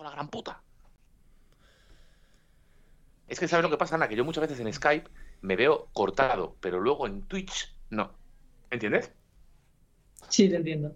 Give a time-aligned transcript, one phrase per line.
[0.00, 0.62] cago en la gran puta.
[3.28, 5.08] Es que sabes lo que pasa, Ana, que yo muchas veces en Skype
[5.42, 8.12] me veo cortado, pero luego en Twitch no.
[8.70, 9.12] ¿Entiendes?
[10.28, 10.94] Sí, te entiendo.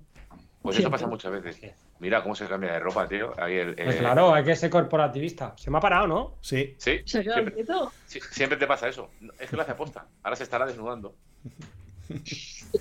[0.62, 1.74] Pues eso pasa muchas veces.
[2.00, 3.32] Mira cómo se cambia de ropa, tío.
[3.40, 5.54] Ahí el, Pues eh, claro, hay que ser corporativista.
[5.56, 6.34] Se me ha parado, ¿no?
[6.40, 6.74] Sí.
[6.78, 7.92] Sí, ¿Se ha quedado siempre, quieto?
[8.06, 9.10] sí, siempre te pasa eso.
[9.38, 10.06] Es que lo hace aposta.
[10.22, 11.14] Ahora se estará desnudando.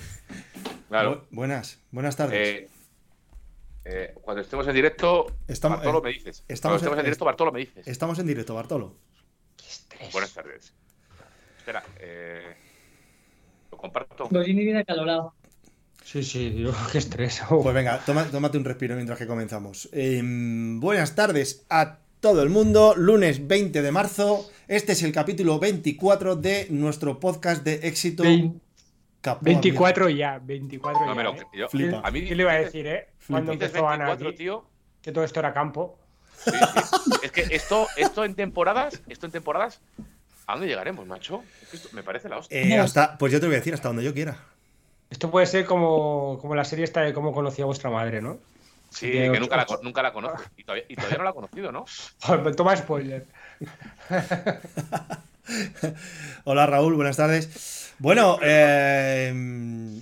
[0.89, 1.23] Claro.
[1.23, 2.47] Bu- buenas, buenas tardes.
[2.47, 2.69] Eh,
[3.85, 5.27] eh, cuando estemos en directo,
[5.61, 6.43] Bartolo eh, me dices.
[6.47, 7.87] Estamos, estemos en, directo, Bartolo me dices.
[7.87, 8.95] Estamos en directo, Bartolo.
[10.11, 10.73] Buenas tardes.
[11.57, 12.55] Espera, eh,
[13.71, 14.27] lo comparto.
[14.31, 15.33] Lo viene acalorado.
[16.03, 17.41] Sí, sí, qué estrés.
[17.49, 17.61] Oh.
[17.61, 19.89] Pues venga, tómate un respiro mientras que comenzamos.
[19.91, 22.93] Em, buenas tardes a todo el mundo.
[22.95, 24.49] Lunes 20 de marzo.
[24.67, 28.23] Este es el capítulo 24 de nuestro podcast de éxito.
[29.41, 31.23] 24 ya, 24 no, ya.
[31.23, 31.47] Lo, eh.
[31.53, 32.01] yo, ¿eh?
[32.03, 33.09] a mí, ¿Qué le iba a decir, eh?
[33.27, 34.65] Cuando empezó Ana tío?
[35.01, 35.97] Que todo esto era campo.
[37.21, 39.81] Es que esto, esto en temporadas, esto en temporadas,
[40.45, 41.43] ¿a dónde llegaremos, macho?
[41.93, 42.61] Me parece la hostia.
[42.61, 44.37] Eh, hasta, pues yo te lo voy a decir, hasta donde yo quiera.
[45.09, 48.39] Esto puede ser como, como la serie esta de cómo conocí a vuestra madre, ¿no?
[48.89, 50.43] Sí, que, nunca, la, nunca la conozco.
[50.55, 51.85] Y todavía, y todavía no la ha conocido, ¿no?
[52.55, 53.25] Toma spoiler.
[56.45, 57.93] Hola Raúl, buenas tardes.
[57.99, 59.29] Bueno, eh,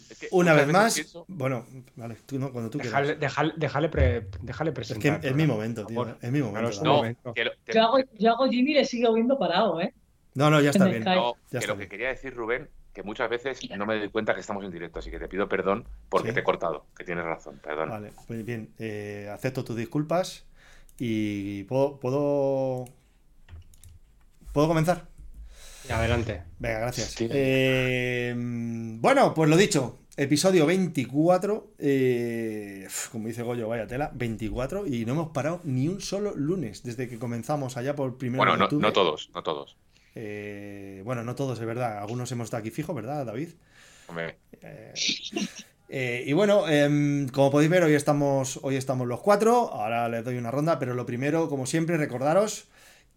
[0.09, 0.93] Es que una vez más.
[0.95, 3.19] pienso- Bueno, vale, tú no, cuando tú Déjale, quieras.
[3.19, 5.25] déjale, déjale, pre- déjale Es que presentar.
[5.25, 6.15] es mi momento, tío.
[6.21, 6.83] Es mi momento.
[6.83, 7.33] No, momento.
[7.33, 9.93] que lo, que- Yo hago, yo hago Jimmy y le sigo viendo parado, ¿eh?
[10.35, 11.03] No, no, ya está En bien.
[11.03, 14.09] No, Ya que está lo que quería decir, Rubén, que muchas veces no me doy
[14.09, 16.33] cuenta que estamos en directo, así que te pido perdón porque Sí.
[16.35, 17.89] te he cortado, que tienes razón, perdón.
[17.89, 20.45] Vale, pues bien, eh, acepto tus disculpas
[20.97, 22.85] y puedo, puedo,
[24.53, 25.10] puedo comenzar.
[25.91, 26.41] Adelante.
[26.59, 27.15] Venga, gracias.
[27.19, 35.05] Eh, bueno, pues lo dicho, episodio 24, eh, como dice Goyo, vaya tela, 24 y
[35.05, 38.75] no hemos parado ni un solo lunes desde que comenzamos allá por primero Bueno, de
[38.75, 39.77] no, no todos, no todos.
[40.15, 41.99] Eh, bueno, no todos, es verdad.
[41.99, 43.49] Algunos hemos estado aquí fijo, ¿verdad, David?
[44.07, 44.93] Hombre, Eh,
[45.89, 49.71] eh, y bueno, em, como podéis ver, hoy estamos, hoy estamos los cuatro.
[49.71, 52.67] Ahora les doy una ronda, pero lo primero, como siempre, recordaros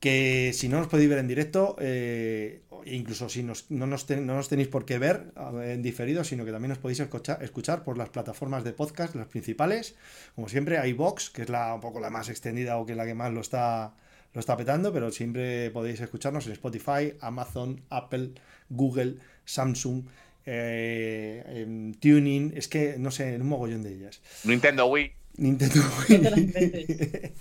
[0.00, 4.26] que si no nos podéis ver en directo, eh, incluso si nos- no, nos ten-
[4.26, 5.32] no nos tenéis por qué ver
[5.64, 9.28] en diferido, sino que también nos podéis escuchar, escuchar por las plataformas de podcast, las
[9.28, 9.94] principales.
[10.34, 13.06] Como siempre, Vox, que es la, un poco la más extendida o que es la
[13.06, 13.94] que más lo está,
[14.34, 18.32] lo está petando, pero siempre podéis escucharnos en Spotify, Amazon, Apple,
[18.68, 19.16] Google,
[19.46, 20.04] Samsung,
[20.46, 24.20] eh, Tuning, es que no sé, en un mogollón de ellas.
[24.44, 25.12] Nintendo Wii.
[25.36, 26.20] Nintendo Wii.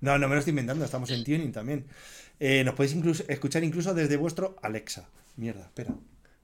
[0.00, 1.84] no, no me lo estoy inventando, estamos en Tuning también.
[2.38, 5.08] Eh, nos podéis incluso, escuchar incluso desde vuestro Alexa.
[5.36, 5.94] Mierda, espera.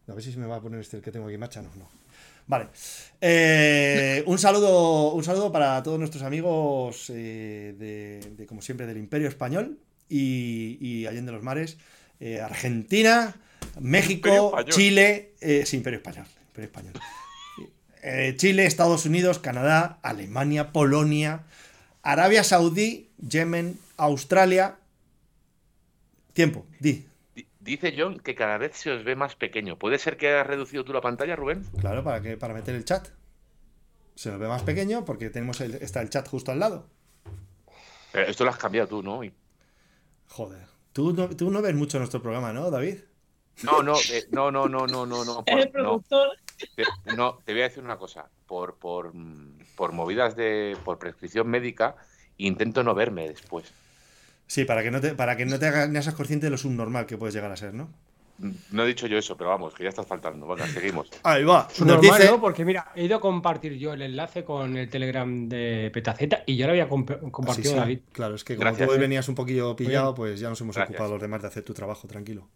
[0.09, 1.63] A ver si se me va a poner este el que tengo aquí marcha.
[1.63, 1.89] No, no.
[2.47, 2.67] Vale.
[3.21, 8.99] Eh, un saludo, un saludo para todos nuestros amigos eh, de, de, como siempre, del
[8.99, 9.79] Imperio Español
[10.09, 11.79] y, y Allende los Mares.
[12.19, 13.37] eh, Argentina,
[13.81, 14.55] México.
[14.69, 15.35] Chile.
[15.41, 16.27] eh, sí, Imperio Español.
[16.49, 16.93] Imperio Español.
[18.03, 21.45] Eh, Chile, Estados Unidos, Canadá, Alemania, Polonia,
[22.03, 24.77] Arabia Saudí, Yemen, Australia.
[26.33, 27.07] Tiempo, di.
[27.35, 29.79] Di- Dice John que cada vez se os ve más pequeño.
[29.79, 31.65] ¿Puede ser que hayas reducido tú la pantalla, Rubén?
[31.81, 33.07] Claro, para que para meter el chat.
[34.17, 36.87] Se nos ve más pequeño porque tenemos el- está el chat justo al lado.
[38.13, 39.23] Esto lo has cambiado tú, ¿no?
[39.23, 39.33] Y-
[40.29, 40.67] Joder.
[40.93, 42.99] Tú no, tú no ves mucho nuestro programa, ¿no, David?
[43.63, 46.29] No, no, eh, no, no, no, no, no, no, El por- no, productor.
[46.77, 46.85] Te,
[47.17, 48.27] no, te voy a decir una cosa.
[48.47, 49.13] Por, por,
[49.77, 51.97] por movidas de, por prescripción médica,
[52.39, 53.73] intento no verme después.
[54.47, 57.07] Sí, para que no te, para que no te hagas seas consciente de lo subnormal
[57.07, 57.89] que puedes llegar a ser, ¿no?
[58.39, 60.47] Mm, No he dicho yo eso, pero vamos, que ya estás faltando.
[60.47, 61.09] Venga, seguimos.
[61.23, 61.69] Ahí va.
[61.79, 62.31] Normal, dice.
[62.31, 62.41] ¿no?
[62.41, 66.57] Porque mira, he ido a compartir yo el enlace con el Telegram de Petaceta y
[66.57, 68.01] yo lo había comp- compartido sí, David.
[68.13, 69.01] Claro, es que como Gracias, tú hoy eh.
[69.01, 70.95] venías un poquillo pillado, pues ya nos hemos Gracias.
[70.97, 72.47] ocupado los demás de hacer tu trabajo, tranquilo.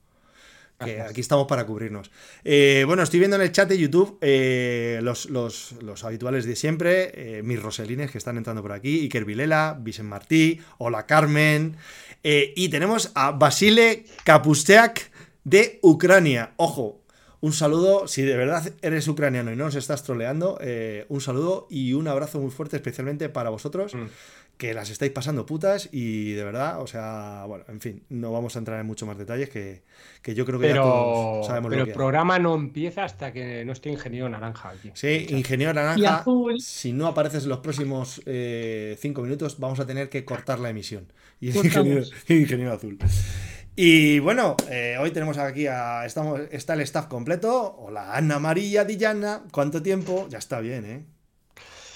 [0.78, 2.10] Que aquí estamos para cubrirnos.
[2.44, 6.54] Eh, bueno, estoy viendo en el chat de YouTube eh, los, los- los habituales de
[6.54, 11.76] siempre, eh, mis roselines que están entrando por aquí, Iker Vilela, Vicent Martí, hola Carmen,
[12.22, 15.10] y tenemos a Basile Kapusteak
[15.44, 16.52] de Ucrania.
[16.56, 17.00] Ojo,
[17.40, 20.58] un saludo, si de verdad eres ucraniano y no nos estás troleando,
[21.08, 24.08] un saludo y un abrazo muy fuerte especialmente para vosotros Mm.
[24.56, 28.56] Que las estáis pasando putas y de verdad, o sea, bueno, en fin, no vamos
[28.56, 29.82] a entrar en mucho más detalles que,
[30.22, 31.96] que yo creo que ya todos sabemos pero lo el que hay.
[31.96, 34.90] programa no empieza hasta que no esté ingeniero naranja aquí.
[34.94, 36.60] Sí, ingeniero Y naranja, azul.
[36.60, 40.70] si no apareces en los próximos eh, cinco minutos, vamos a tener que cortar la
[40.70, 41.12] emisión.
[41.40, 42.98] Y es ingeniero, ingeniero azul.
[43.76, 46.06] Y bueno, eh, hoy tenemos aquí a.
[46.06, 47.76] Estamos, está el staff completo.
[47.78, 49.42] Hola, Ana María Dillana.
[49.52, 50.26] ¿Cuánto tiempo?
[50.30, 51.04] Ya está bien, ¿eh?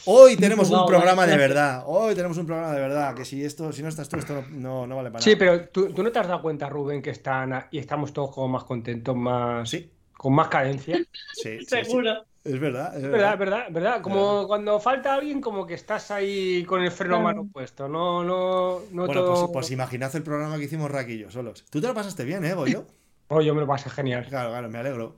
[0.04, 1.84] Hoy tenemos un programa de verdad.
[1.86, 3.14] Hoy tenemos un programa de verdad.
[3.14, 5.38] Que si esto, si no estás tú, esto no, no, no vale para Sí, nada.
[5.38, 8.48] pero ¿tú, tú no te has dado cuenta, Rubén, que están y estamos todos como
[8.48, 10.96] más contentos, más Sí, con más cadencia?
[11.32, 11.66] sí, sí, sí.
[11.66, 12.24] Seguro.
[12.42, 13.38] Es verdad, es Es verdad.
[13.38, 14.02] verdad, verdad, verdad.
[14.02, 17.86] Como cuando falta alguien, como que estás ahí con el freno a mano puesto.
[17.86, 19.42] No, no, no Bueno, todo.
[19.42, 21.64] pues, pues imaginad el programa que hicimos yo solos.
[21.68, 22.86] Tú te lo pasaste bien, ¿eh, Goyo?
[23.28, 24.26] Oh, yo me lo pasé genial.
[24.26, 25.16] Claro, claro, me alegro.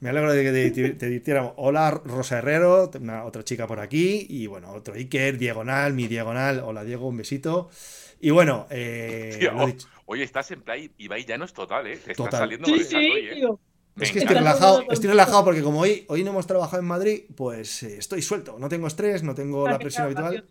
[0.00, 1.52] Me alegro de que te, te, te divirtiéramos.
[1.56, 4.26] Hola, Rosa Herrero, una, otra chica por aquí.
[4.30, 6.60] Y bueno, otro Iker, Diagonal, mi Diagonal.
[6.64, 7.68] Hola, Diego, un besito.
[8.18, 9.88] Y bueno, eh, Tío, lo dicho.
[10.06, 11.98] Oye, estás en play Ibai ya no es total, ¿eh?
[11.98, 12.40] Te Total.
[12.40, 13.34] saliendo Sí, sí, hoy, ¿eh?
[13.34, 13.60] tío.
[13.96, 16.88] Es que Está estoy relajado, estoy relajado porque como hoy, hoy no hemos trabajado en
[16.88, 18.58] Madrid, pues eh, estoy suelto.
[18.58, 20.46] No tengo estrés, no tengo la presión habitual.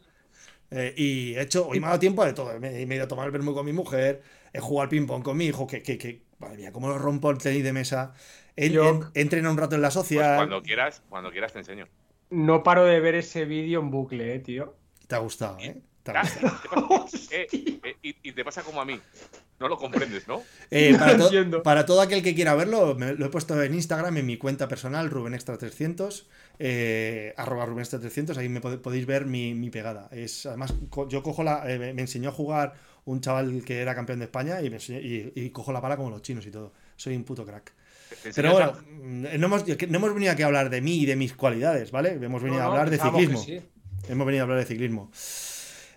[0.72, 2.60] Eh, y he hecho, hoy me ha dado tiempo de todo.
[2.60, 4.22] Me, me he ido a tomar el vermú con mi mujer,
[4.54, 7.31] he jugado al ping-pong con mi hijo, que, que, que, madre mía, cómo lo rompo
[7.31, 8.13] el tenis de mesa.
[8.56, 10.36] He entrenado un rato en la Pues social.
[10.38, 11.88] cuando quieras, cuando quieras te enseño.
[12.30, 14.75] No paro de ver ese vídeo en bucle, eh, tío.
[15.07, 15.81] Te ha gustado, ¿eh?
[16.04, 17.06] Te ha gustado.
[17.31, 19.00] eh, eh, y, y te pasa como a mí.
[19.60, 20.42] No lo comprendes, ¿no?
[20.72, 21.63] Eh, para, No to- entiendo.
[21.63, 24.69] para todo aquel que quiera verlo, me- lo he puesto en Instagram, en mi cuenta
[24.69, 26.28] personal, RubenExtra300,
[26.60, 30.07] eh, arroba RubenExtra300, ahí me podéis ver mi, mi pegada.
[30.12, 32.75] Es, además, co- yo cojo la, eh, me me enseñó a jugar
[33.06, 35.98] un chaval que era campeón de España y, me enseñó- y- y cojo la pala
[35.98, 36.72] como los chinos y todo.
[36.95, 37.74] Soy un puto crack.
[38.36, 41.16] Pero bueno, mm, no hemos, no hemos venido aquí a hablar de mí y de
[41.16, 42.12] mis cualidades, ¿vale?
[42.22, 43.44] Hemos venido No, a hablar de ciclismo.
[43.44, 43.62] sí.
[44.08, 45.12] Hemos venido a hablar de ciclismo.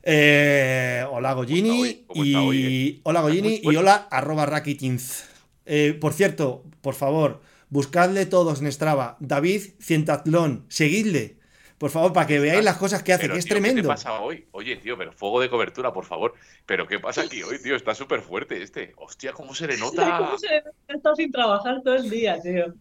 [0.02, 5.24] Eh, hola Gollini y hola Gollini y hola arroba Rakitins.
[5.64, 9.16] Eh, por cierto, por favor, buscadle todos en Strava.
[9.20, 11.36] David Cientatlón, seguidle.
[11.82, 13.82] Por favor, para que veáis las cosas que hace, Pero, que es tío, ¿Qué tremendo.
[13.82, 14.46] te pasa hoy?
[14.52, 16.32] Oye, tío, pero fuego de cobertura, por favor.
[16.64, 17.74] Pero ¿qué pasa aquí hoy, tío?
[17.74, 18.92] Está súper fuerte este.
[18.98, 20.18] Hostia, ¿cómo se le nota?
[20.18, 22.72] ¿Cómo se ha estado sin trabajar todo el día, tío?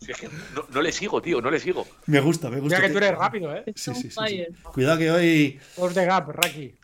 [0.00, 1.86] Si es que no, no le sigo, tío, no le sigo.
[2.06, 2.78] Me gusta, me gusta.
[2.78, 3.64] Mira que tú eres rápido, eh.
[3.66, 4.16] Sí, sí, sí, sí.
[4.18, 4.48] Fire.
[4.72, 5.60] Cuidado que hoy.
[5.76, 6.74] Os de gap, Raki.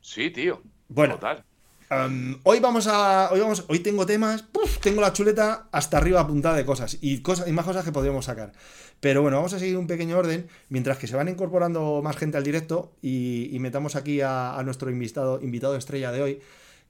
[0.00, 0.62] Sí, tío.
[0.88, 1.44] Bueno, Total.
[1.92, 3.30] Um, hoy vamos a.
[3.32, 3.66] Hoy vamos.
[3.68, 4.42] Hoy tengo temas.
[4.42, 4.78] ¡puf!
[4.78, 6.96] tengo la chuleta hasta arriba apuntada de cosas.
[7.02, 8.52] Y cosas, y más cosas que podríamos sacar.
[9.00, 10.48] Pero bueno, vamos a seguir un pequeño orden.
[10.70, 12.94] Mientras que se van incorporando más gente al directo.
[13.02, 16.40] Y, y metamos aquí a, a nuestro invitado, invitado estrella de hoy.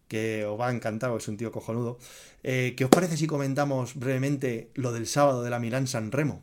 [0.06, 1.98] Que os va a encantar, es un tío cojonudo.
[2.44, 6.42] Eh, ¿Qué os parece si comentamos brevemente lo del sábado de la Milán San Remo?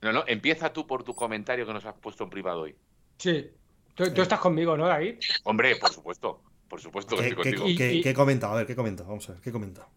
[0.00, 2.76] No, no, empieza tú por tu comentario que nos has puesto en privado hoy.
[3.18, 3.50] Sí.
[3.94, 5.16] Tú, tú estás conmigo, ¿no, David?
[5.44, 6.42] Hombre, por supuesto.
[6.68, 7.66] Por supuesto que ¿Qué, estoy qué, contigo.
[7.66, 8.46] Qué- qué?
[8.46, 9.08] A ver, ¿qué he comentado?
[9.08, 9.88] Vamos a ver, ¿qué he comentado?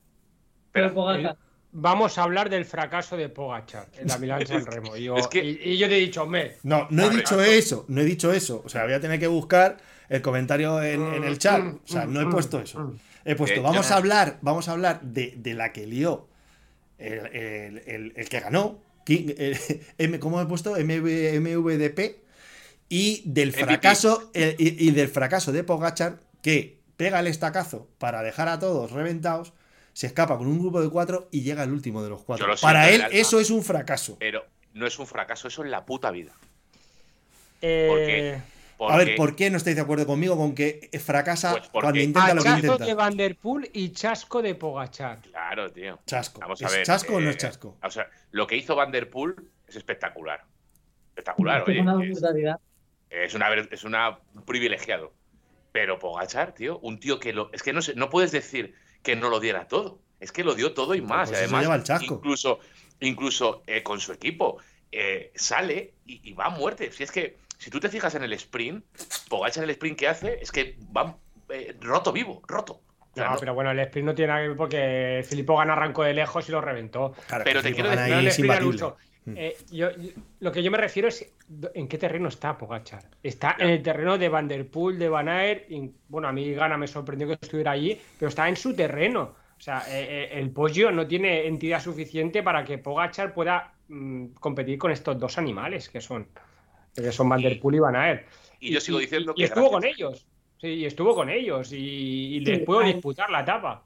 [0.72, 1.38] Pero Pogacar.
[1.72, 4.96] Vamos a hablar del fracaso de Pogachar en la Milán San Remo.
[4.98, 6.54] Y yo, Es que- y, y yo te he dicho, me.
[6.64, 8.62] No, no he Vale, dicho eso, no he dicho eso.
[8.66, 9.78] O sea, voy a tener que buscar
[10.10, 11.62] el comentario en, en el chat.
[11.62, 12.96] O sea, no he puesto eso.
[13.26, 16.28] He puesto, Eh, vamos a hablar, vamos a hablar de, de la que lió
[16.98, 18.80] el, el- el- el que ganó.
[19.06, 19.58] King- el-
[20.00, 20.72] M, ¿Cómo he puesto?
[20.72, 22.22] MV, MVDP.
[22.90, 24.32] Y del fracaso.
[24.34, 28.92] eh, y, y del fracaso de Pogachar, que pega el estacazo para dejar a todos
[28.92, 29.54] reventados.
[29.94, 32.48] Se escapa con un grupo de cuatro y llega el último de los cuatro.
[32.62, 33.16] Para él, alma.
[33.18, 34.16] eso es un fracaso.
[34.20, 36.32] Pero no es un fracaso, eso es la puta vida.
[37.62, 38.42] Eh, ¿Por qué?
[38.94, 42.00] A ver, ¿por qué no estáis de acuerdo conmigo con que fracasa Pues porque- cuando
[42.00, 42.86] intenta lo que intenta?
[42.86, 45.20] de Van Der Poel y chasco de Pogachar.
[45.22, 46.00] Claro, tío.
[46.06, 46.40] Chasco.
[46.40, 46.86] Vamos a ¿Es ver.
[46.86, 47.78] chasco o no eh, es chasco?
[47.84, 49.36] O sea, lo que hizo Van Der Poel
[49.68, 50.46] es espectacular.
[51.10, 52.02] Espectacular, Es una.
[52.06, 52.60] Es, brutalidad.
[53.10, 55.12] es una, es una un privilegiado.
[55.72, 57.50] Pero Pogachar, tío, un tío que lo.
[57.54, 60.00] Es que no, sé, no puedes decir que no lo diera todo.
[60.20, 61.30] Es que lo dio todo y más.
[61.30, 62.16] Pues y además, lleva el chasco.
[62.16, 62.60] incluso,
[63.00, 64.58] incluso eh, con su equipo,
[64.92, 66.92] eh, sale y, y va a muerte.
[66.92, 68.84] Si es que, si tú te fijas en el sprint,
[69.30, 71.16] Pogachar el sprint que hace es que va
[71.50, 72.82] eh, roto vivo, roto.
[73.00, 75.58] O sea, No, no- pero bueno, el sprint no tiene nada que ver porque Filippo
[75.58, 77.14] gana arrancó de lejos y lo reventó.
[77.28, 78.82] Claro, pero te quiero decir, No, el sprint.
[79.32, 79.38] Mm.
[79.38, 81.34] Eh, yo- yo- lo que yo me refiero es
[81.74, 83.04] en qué terreno está Pogachar.
[83.24, 85.70] Está en el terreno de Van Der Poel, de Van Aert.
[85.72, 89.36] y, bueno, a mí Gana me sorprendió que estuviera allí, pero está en su terreno.
[89.58, 94.28] O sea, eh, eh, el Poggio no tiene entidad suficiente para que Pogachar pueda mm,
[94.40, 96.28] competir con estos dos animales que son,
[96.96, 98.28] que son Van Der Poel y Van Aert.
[98.60, 99.44] y yo sigo diciendo y que.
[99.46, 100.26] estuvo con ellos.
[100.62, 101.78] Sí, y estuvo con ellos y,
[102.36, 102.94] y les Sí, puedo ay.
[102.94, 103.84] disputar la etapa.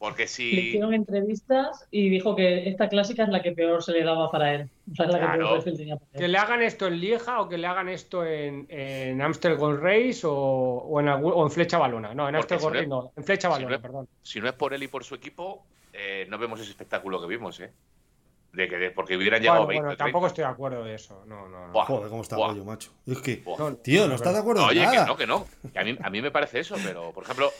[0.00, 0.44] Porque Le si.
[0.68, 4.54] hicieron entrevistas y dijo que esta clásica es la que peor se le daba para
[4.54, 4.70] él.
[4.90, 5.38] O sea, es la que Claro.
[5.46, 6.32] peor perfil tenía para Que él.
[6.32, 10.22] le hagan esto en Lieja o que le hagan esto en, en Amstel Gold Race
[10.26, 12.14] o, o en, algún- o en Flecha Balona.
[12.14, 14.08] No, en Amstel si Gold no- Race no, en Flecha si Balona, no- perdón.
[14.22, 17.26] si no es por él y por su equipo, eh, no vemos ese espectáculo que
[17.26, 17.70] vimos, ¿eh?
[18.54, 20.04] De que de- porque hubieran llegado Bueno, 20 bueno, o 30.
[20.04, 21.24] tampoco estoy de acuerdo de eso.
[21.26, 21.72] No, no, no.
[21.74, 22.90] Buah, Joder, cómo está buah, rollo, macho.
[23.06, 23.58] Es que, buah.
[23.58, 25.04] No, tío, no no, estás de acuerdo Oye, que nada.
[25.06, 25.46] no, que no.
[25.74, 27.50] Que a, mí, a mí me parece eso, pero, por ejemplo,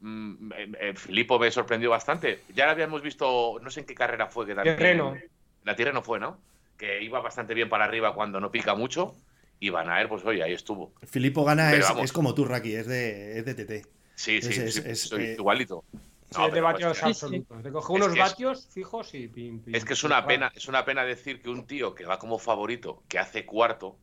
[0.00, 2.40] mm, eh, eh, Filippo me sorprendió bastante.
[2.54, 4.76] Ya lo habíamos visto, no sé en qué carrera fue que también.
[4.76, 5.16] Terreno.
[5.64, 6.38] La tierra no fue, ¿no?
[6.76, 9.14] Que iba bastante bien para arriba cuando no pica mucho.
[9.58, 10.92] Y Van Aert, pues oye, ahí estuvo.
[11.06, 13.82] Filippo Gana es, como tú, Raki, es de, es de TT.
[14.16, 15.84] Sí, sí, Es- sí, es- soy eh, igualito.
[15.92, 17.24] Sí, No, es de vatios pues, sí, sí.
[17.26, 17.62] absolutos.
[17.62, 19.74] Te coge unos vatios fijos y pim, pim.
[19.74, 22.38] Es que es una pena, es una pena decir que un tío que va como
[22.38, 23.98] favorito, que hace cuarto,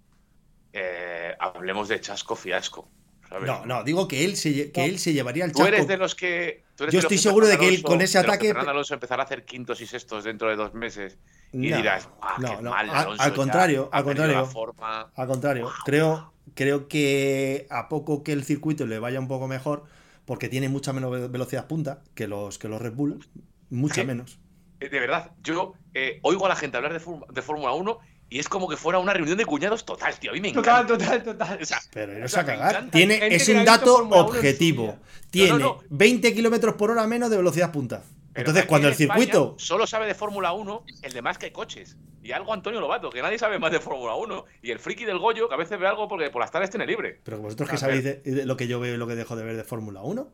[0.74, 2.89] eh, hablemos de chasco fiasco.
[3.29, 3.48] ¿Sabes?
[3.48, 5.74] No, no, digo que él se, que él se llevaría el Tú chasco.
[5.74, 6.63] eres de los que.
[6.75, 8.72] tú eres Yo de los estoy que seguro de que él con ese ataque- Fernando
[8.72, 11.17] Alonso empezará a hacer quintos y sextos dentro de dos meses
[11.51, 14.36] y No, dirás, "Ah, no, qué no, mal, al- Alonso al ya contrario, al contrario.
[14.36, 15.12] la forma".
[15.15, 19.84] Al contrario, creo, creo que a poco que el circuito le vaya un poco mejor,
[20.25, 23.25] porque tiene mucha menos ve- velocidad punta que los, que los Red Bull,
[23.69, 24.39] mucha menos.
[24.79, 27.98] Eh, De verdad, yo eh, oigo a la gente hablar de, Fórmula- de Fórmula 1
[28.29, 30.31] y es como que fuera una reunión de cuñados total, tío.
[30.31, 30.86] A mí me encanta.
[30.86, 31.60] Total, total, total.
[31.62, 32.89] O sea, Pero no o se sea, a cagar.
[32.91, 34.98] Tiene, es un dato objetivo.
[35.29, 35.84] Tiene No, no, no.
[35.89, 38.03] 20 kilómetros por hora menos de velocidad punta.
[38.34, 39.55] Pero Entonces, cuando en el España circuito.
[39.57, 41.98] Solo sabe de Fórmula 1 el de más que hay coches.
[42.22, 44.46] Y algo Antonio Lobato, que nadie sabe más de Fórmula 1.
[44.62, 46.86] Y el friki del Goyo, que a veces ve algo porque por las tardes tiene
[46.86, 47.22] libre.
[47.24, 49.43] Pero vosotros que sabéis de, de lo que yo veo y lo que dejo de
[49.46, 50.29] ver de Fórmula 1.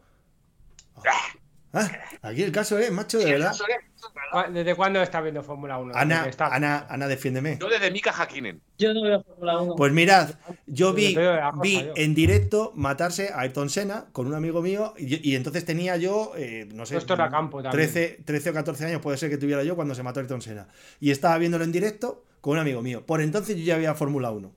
[1.75, 1.89] Ah,
[2.21, 3.51] aquí el caso es, macho, de verdad.
[4.31, 5.95] ¿Cu- ¿Desde cuándo estás viendo Fórmula 1?
[5.95, 7.57] Ana, está- Ana, Ana, defiéndeme.
[7.59, 8.61] Yo desde Mika Hakkinen.
[8.77, 9.75] Yo no veo Fórmula 1.
[9.75, 10.29] Pues mirad,
[10.67, 11.17] yo vi,
[11.61, 11.93] vi yo.
[11.95, 16.33] en directo matarse a Ayrton Senna con un amigo mío y, y entonces tenía yo,
[16.37, 17.71] eh, no sé, Esto era campo también.
[17.91, 20.67] 13, 13 o 14 años puede ser que tuviera yo cuando se mató Ayrton Senna.
[20.99, 23.03] Y estaba viéndolo en directo con un amigo mío.
[23.05, 24.51] Por entonces yo ya había Fórmula 1.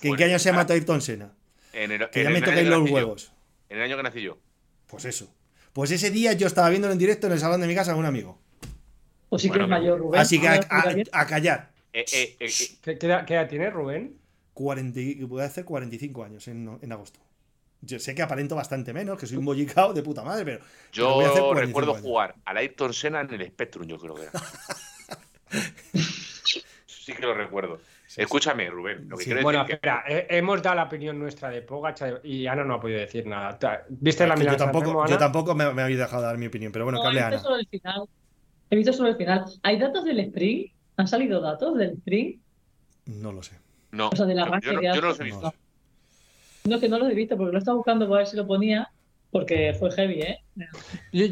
[0.00, 1.32] ¿Que ¿En qué año se mató Ayrton Senna?
[1.72, 2.94] En el, Que en ya el me que los nací yo.
[2.94, 3.32] huevos.
[3.70, 4.38] En el año que nací yo.
[4.86, 5.34] Pues eso.
[5.74, 8.00] Pues ese día yo estaba viéndolo en directo en el salón de mi casa con
[8.00, 8.38] un amigo.
[9.28, 10.20] Pues sí que Bueno, es mayor, Rubén.
[10.20, 11.70] Así que a, Ahora a- callar.
[11.92, 12.48] Eh, eh, eh,
[12.80, 14.16] ¿Qué, qué edad, qué edad tiene Rubén?
[14.54, 17.18] 40, y- voy a hacer 45 años en, en agosto.
[17.80, 20.64] Yo sé que aparento bastante menos, que soy un bollicao de puta madre, pero.
[20.94, 22.02] pero voy a hacer yo 45 recuerdo años.
[22.06, 24.32] jugar al Ayrton Senna en el Spectrum, yo creo que era.
[26.86, 27.80] sí que lo recuerdo.
[28.16, 29.08] Escúchame, Rubén.
[29.08, 29.30] Lo que Sí.
[29.30, 32.64] quiero Bueno, decir que espera, eh, hemos dado la opinión nuestra de Pogacar y Ana
[32.64, 33.58] no ha podido decir nada.
[33.88, 36.70] ¿Viste la Que yo mirada tampoco, yo tampoco me, me habéis dejado dar mi opinión,
[36.72, 37.30] pero bueno, que No, hable he Ana.
[37.36, 38.02] visto solo el final.
[38.70, 39.44] He visto solo el final.
[39.62, 40.72] ¿Hay datos del sprint?
[40.96, 42.40] ¿Han salido datos del sprint?
[43.06, 43.58] No lo sé.
[43.90, 45.22] no, o sea, del yo- arranque yo, no, que yo no los hace.
[45.22, 45.54] he visto.
[46.64, 48.90] No, que no los he visto porque lo estaba buscando para ver si lo ponía.
[49.30, 50.38] Porque fue heavy, ¿eh?
[51.12, 51.26] Yo-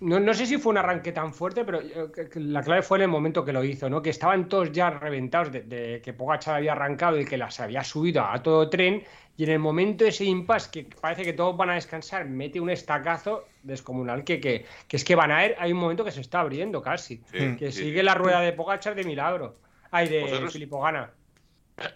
[0.00, 1.80] no, no sé si fue un arranque tan fuerte, pero
[2.12, 4.00] que la clave fue en el momento que lo hizo, ¿no?
[4.00, 7.84] Que estaban todos ya reventados de, de que Pogacar había arrancado y que las había
[7.84, 9.02] subido a todo tren.
[9.36, 12.70] Y en el momento ese impasse que parece que todos van a descansar, mete un
[12.70, 16.40] estacazo descomunal que, que, que es que Van Aert hay un momento que se está
[16.40, 17.22] abriendo casi.
[17.30, 17.56] Sí.
[17.58, 17.84] Que sí.
[17.84, 19.56] sigue la rueda de Pogacar de milagro.
[19.90, 20.48] Ay, de.
[20.50, 21.10] Filippo Gana.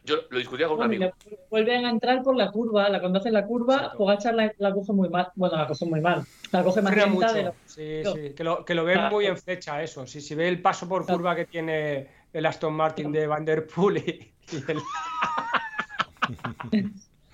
[0.04, 1.10] Yo lo discutía con un amigo.
[1.48, 2.88] vuelven a entrar por la curva.
[2.90, 3.98] La, cuando hacen la curva, Exacto.
[3.98, 5.28] Pogachar la, la coge muy mal.
[5.34, 6.22] Bueno, la coge muy mal.
[6.52, 7.32] La coge más lenta mucho.
[7.32, 9.16] de lo Sí, Yo- sí, que lo, que lo ven Claro.
[9.16, 10.06] muy en fecha eso.
[10.06, 11.18] Si, si ve el paso por Claro.
[11.18, 14.78] curva que tiene el Aston Martin de Van Der Poel y, y el-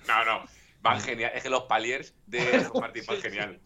[0.07, 0.43] No, no.
[0.81, 1.31] Van genial.
[1.35, 3.59] Es que los paliers de Aston Martin van genial.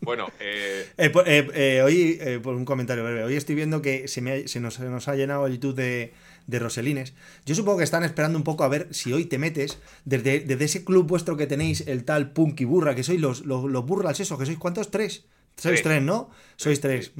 [0.00, 3.82] Bueno, eh, Eh, por, eh, eh, hoy, eh, por un comentario breve, hoy estoy viendo
[3.82, 6.12] que se, me ha- se nos, se nos ha llenado el YouTube de,
[6.46, 7.14] de Roselines.
[7.44, 10.64] Yo supongo que están esperando un poco a ver si hoy te metes desde, desde
[10.64, 14.20] ese club vuestro que tenéis, el tal Punky Burra, que sois los, los, los burras
[14.20, 15.26] esos, que sois cuántos, tres.
[15.58, 15.82] Sois Tres.
[15.84, 16.28] tres, ¿no?
[16.56, 17.12] Sois tres.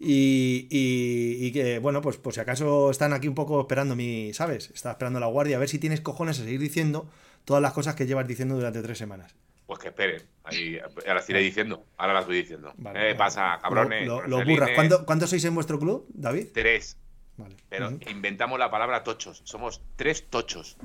[0.00, 4.32] y, y- y que, bueno, pues por si acaso están aquí un poco esperando mi,
[4.34, 4.70] ¿sabes?
[4.74, 7.08] Está esperando la guardia a ver si tienes cojones a seguir diciendo
[7.44, 9.34] todas las cosas que llevas diciendo durante tres semanas.
[9.66, 10.22] pues que esperen.
[10.44, 11.84] Ahí, ahora las iré diciendo.
[11.96, 12.72] Ahora las voy diciendo.
[12.76, 13.14] Vale, ¿Qué vale.
[13.16, 14.06] pasa, cabrones?
[14.06, 14.58] Lo- lo- los Roselines?
[14.60, 14.70] burras.
[14.74, 16.48] ¿Cuánto- ¿Cuántos sois en vuestro club, David?
[16.52, 16.96] Tres.
[17.36, 17.56] Vale.
[17.68, 17.98] Pero ujú.
[18.10, 19.40] inventamos la palabra tochos.
[19.44, 20.76] Somos tres tochos.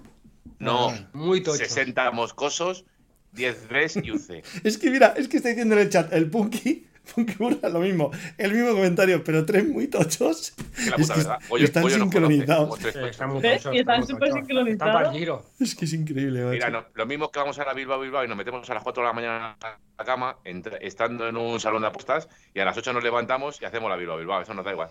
[0.60, 1.10] No Ah.
[1.14, 1.58] muy tocho.
[1.58, 2.86] 60 moscosos,
[3.34, 4.44] 10 Bs y un C.
[4.64, 7.80] Es que mira, es que está diciendo en el chat, el Punky, Punky Burra, lo
[7.80, 10.54] mismo, el mismo comentario, pero tres muy tochos.
[10.76, 11.40] Que la Es puta que verdad.
[11.50, 12.80] Goyo- están sincronizados.
[12.80, 12.96] Sí, tochos.
[13.06, 14.34] están tochos, súper tochos.
[14.48, 15.46] sincronizados.
[15.60, 16.54] Es que es increíble, macho.
[16.54, 18.84] Mira, no, lo mismo que vamos a la Bilbao Bilbao y nos metemos a las
[18.84, 22.60] 4 de la mañana a la cama, entra- estando en un salón de apuestas, y
[22.60, 24.42] a las 8 nos levantamos y hacemos la Bilbao Bilbao.
[24.42, 24.90] Eso nos da igual.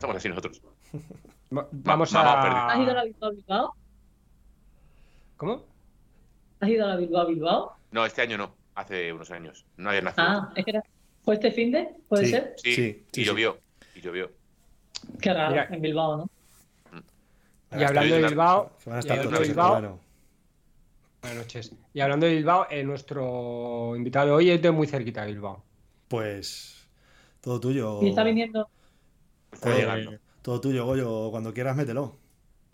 [0.00, 0.60] Somos así nosotros.
[1.56, 2.68] Va- Vamos a.
[2.72, 3.74] ¿Has ido a la Bilbao Bilbao?
[5.36, 5.64] ¿Cómo?
[6.60, 7.76] ¿Has ido a la Bilbao Bilbao?
[7.92, 8.54] No, este año no.
[8.74, 9.64] Hace unos años.
[9.76, 10.26] No había nacido.
[10.26, 10.82] Ah, es que era...
[11.24, 11.88] ¿Fue este fin de?
[12.08, 12.30] ¿Puede Sí.
[12.30, 12.54] ser?
[12.56, 13.24] Sí, Sí, y sí, sí.
[13.24, 13.58] llovió.
[13.94, 14.30] Y llovió.
[15.20, 15.68] Qué raro, Mira.
[15.70, 16.30] en Bilbao, ¿no?
[17.78, 18.72] Y hablando de Bilbao.
[18.82, 19.74] Que van a y estar hablando todos de en Bilbao.
[19.74, 20.00] verano.
[21.22, 21.72] Buenas noches.
[21.92, 25.62] Y hablando de Bilbao, eh, nuestro invitado hoy es de muy cerquita de Bilbao.
[26.08, 26.88] Pues
[27.40, 28.02] todo tuyo.
[28.02, 28.68] Y está viniendo...
[29.52, 30.18] Está Todo, llegando.
[30.42, 31.30] todo tuyo, Goyo.
[31.30, 32.16] Cuando quieras, mételo.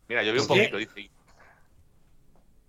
[0.08, 0.54] Mira, llovió un ¿Sí?
[0.54, 1.10] poquito, dice.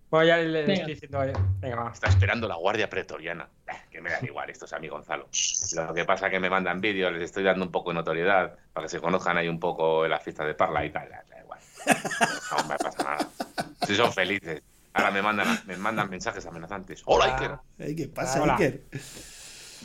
[0.09, 0.73] Bueno, ya le, le Venga.
[0.73, 1.19] estoy diciendo.
[1.59, 1.91] Venga, va.
[1.91, 3.49] Está esperando la guardia pretoriana.
[3.67, 5.27] Eh, Que me da igual, esto es a mi Gonzalo.
[5.75, 8.57] Lo que pasa es que me mandan vídeos, les estoy dando un poco de notoriedad
[8.73, 11.09] para que se conozcan ahí un poco en las fiestas de Parla y tal.
[11.09, 11.59] Da igual.
[11.85, 13.29] No me pasa nada.
[13.85, 14.61] Si son felices.
[14.93, 17.03] Ahora me mandan, me mandan mensajes amenazantes.
[17.05, 17.51] Hola, Iker.
[17.77, 18.53] Ey, ¿Qué pasa, Hola.
[18.55, 18.81] Iker?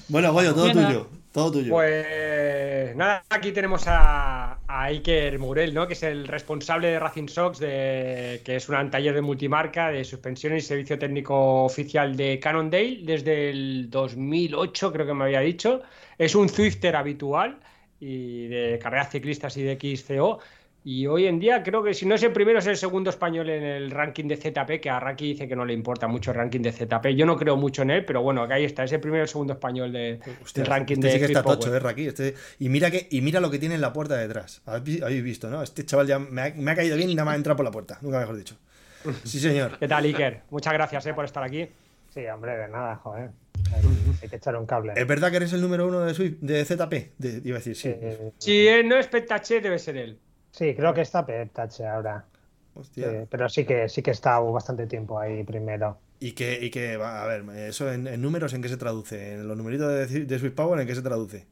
[0.09, 1.09] Bueno, Goyo, todo tuyo.
[1.33, 1.71] Todo tuyo.
[1.71, 5.87] Pues nada, aquí tenemos a, a Iker Murel, ¿no?
[5.87, 10.05] que es el responsable de Racing Sox, de, que es un taller de multimarca de
[10.05, 15.81] suspensiones y servicio técnico oficial de Cannondale desde el 2008, creo que me había dicho.
[16.19, 17.59] Es un Zwifter habitual
[17.99, 20.41] y de carreras ciclistas y de XCO.
[20.85, 23.49] Y hoy en día creo que si no es el primero es el segundo español
[23.51, 26.37] en el ranking de ZP, que a Raki dice que no le importa mucho el
[26.39, 27.15] ranking de ZP.
[27.15, 29.25] Yo no creo mucho en él, pero bueno, que ahí está, es el primero y
[29.25, 32.07] el segundo español de, Hostia, del ranking este de sí que está tocho, eh, Raki.
[32.09, 32.35] Este...
[32.59, 34.61] Y, mira que, y mira lo que tiene en la puerta detrás.
[34.67, 35.63] Habéis visto, ¿no?
[35.63, 37.71] Este chaval ya me ha, me ha caído bien y nada más entra por la
[37.71, 37.99] puerta.
[38.03, 38.57] Nunca mejor dicho.
[39.25, 39.79] Sí, señor.
[39.79, 40.43] ¿Qué tal, Iker?
[40.51, 41.69] Muchas gracias eh, por estar aquí.
[42.13, 43.31] Sí, hombre, de nada, joder.
[44.23, 44.93] Hay, que echar un cable.
[44.97, 47.13] ¿Es verdad que eres el número uno de, Swift- de ZP?
[47.19, 47.89] De- iba a decir, sí.
[47.89, 50.19] Eh, Si él no es Petache, debe ser él.
[50.53, 52.29] Sí, creo que está Peptache ahora.
[52.75, 53.17] Hostia.
[53.17, 56.01] Sí, pero sí que sí que estado bastante tiempo ahí primero.
[56.21, 59.35] Y que, y que, a ver, eso en, en números, ¿en qué se traduce?
[59.35, 61.47] En los numeritos de, de Swift Power, ¿en qué se traduce?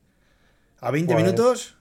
[0.80, 1.76] ¿A 20 Pues, minutos?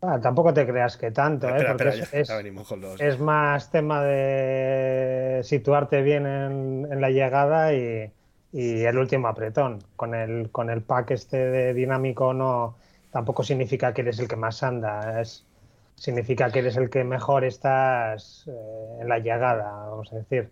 [0.00, 1.62] Ah, tampoco te creas que tanto, ¿eh?
[1.64, 3.08] porque espera, ya, es- ya venimos con los.
[3.08, 8.12] es más tema de situarte bien en, en la llegada y,
[8.52, 9.78] y el último apretón.
[9.96, 12.78] Con el, con el pack este de dinámico no
[13.10, 15.46] tampoco significa que eres el que más anda, es,
[16.02, 18.52] significa que eres el que mejor estás eh,
[19.00, 20.50] en la llegada, vamos a decir.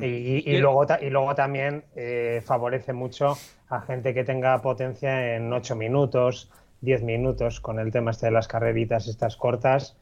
[0.00, 0.62] Y, y- y Bien.
[0.62, 3.36] luego, y luego también eh, favorece mucho
[3.68, 8.32] a gente que tenga potencia en 8 minutos, 10 minutos, con el tema este de
[8.32, 9.96] las carreritas estas cortas.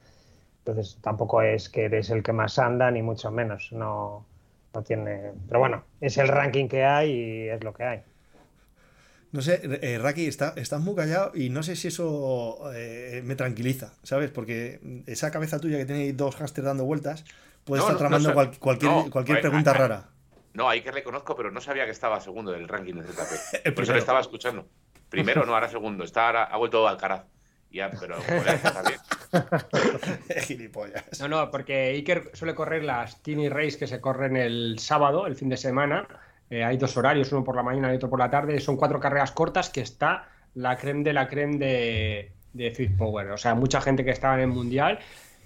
[0.60, 3.72] Entonces tampoco es que eres el que más anda, ni mucho menos.
[3.72, 4.26] No,
[4.74, 5.32] no tiene.
[5.48, 8.02] Pero bueno, es el ranking que hay y es lo que hay.
[9.32, 13.36] No sé, eh, Raki, está, estás muy callado y no sé si eso eh, me
[13.36, 14.30] tranquiliza, ¿sabes?
[14.30, 17.24] Porque esa cabeza tuya que tiene dos hámsters dando vueltas
[17.64, 18.34] puede No, estar tramando no sé.
[18.34, 20.08] cual- cualquier, No, cualquier ver, pregunta rara.
[20.54, 23.12] No, ahí que le conozco, pero no sabía que estaba segundo del ranking de ZP.
[23.12, 23.12] El
[23.74, 23.92] Por eso primero.
[23.94, 24.66] le estaba escuchando.
[25.08, 26.02] Primero, no, ahora segundo.
[26.02, 27.22] Está ahora, ha vuelto Alcaraz.
[27.70, 28.16] Ya, pero.
[30.42, 31.20] Gilipollas.
[31.20, 35.36] No, no, porque Iker suele correr las Tiny Race que se corren el sábado, el
[35.36, 36.06] fin de semana.
[36.50, 38.58] Eh, hay dos horarios, uno por la mañana y otro por la tarde.
[38.60, 43.30] Son cuatro carreras cortas que está la creme de la creme de, de Swift Power.
[43.30, 44.98] O sea, mucha gente que estaba en el mundial.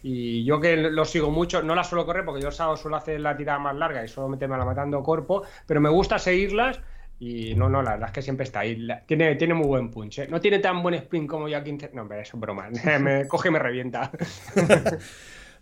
[0.02, 2.96] Y yo que lo sigo mucho, no las suelo correr porque yo el sábado suelo
[2.96, 6.18] hacer la tirada más larga y solo meterme a la matando cuerpo, pero me gusta
[6.18, 6.80] seguirlas.
[7.18, 8.76] Y no, no, la verdad es que siempre está ahí.
[8.76, 10.18] La- tiene, tiene muy buen punch.
[10.18, 10.26] ¿eh?
[10.28, 11.90] No tiene tan buen sprint como 15.
[11.94, 12.68] No, hombre, eso es broma.
[13.00, 14.10] me coge y me revienta.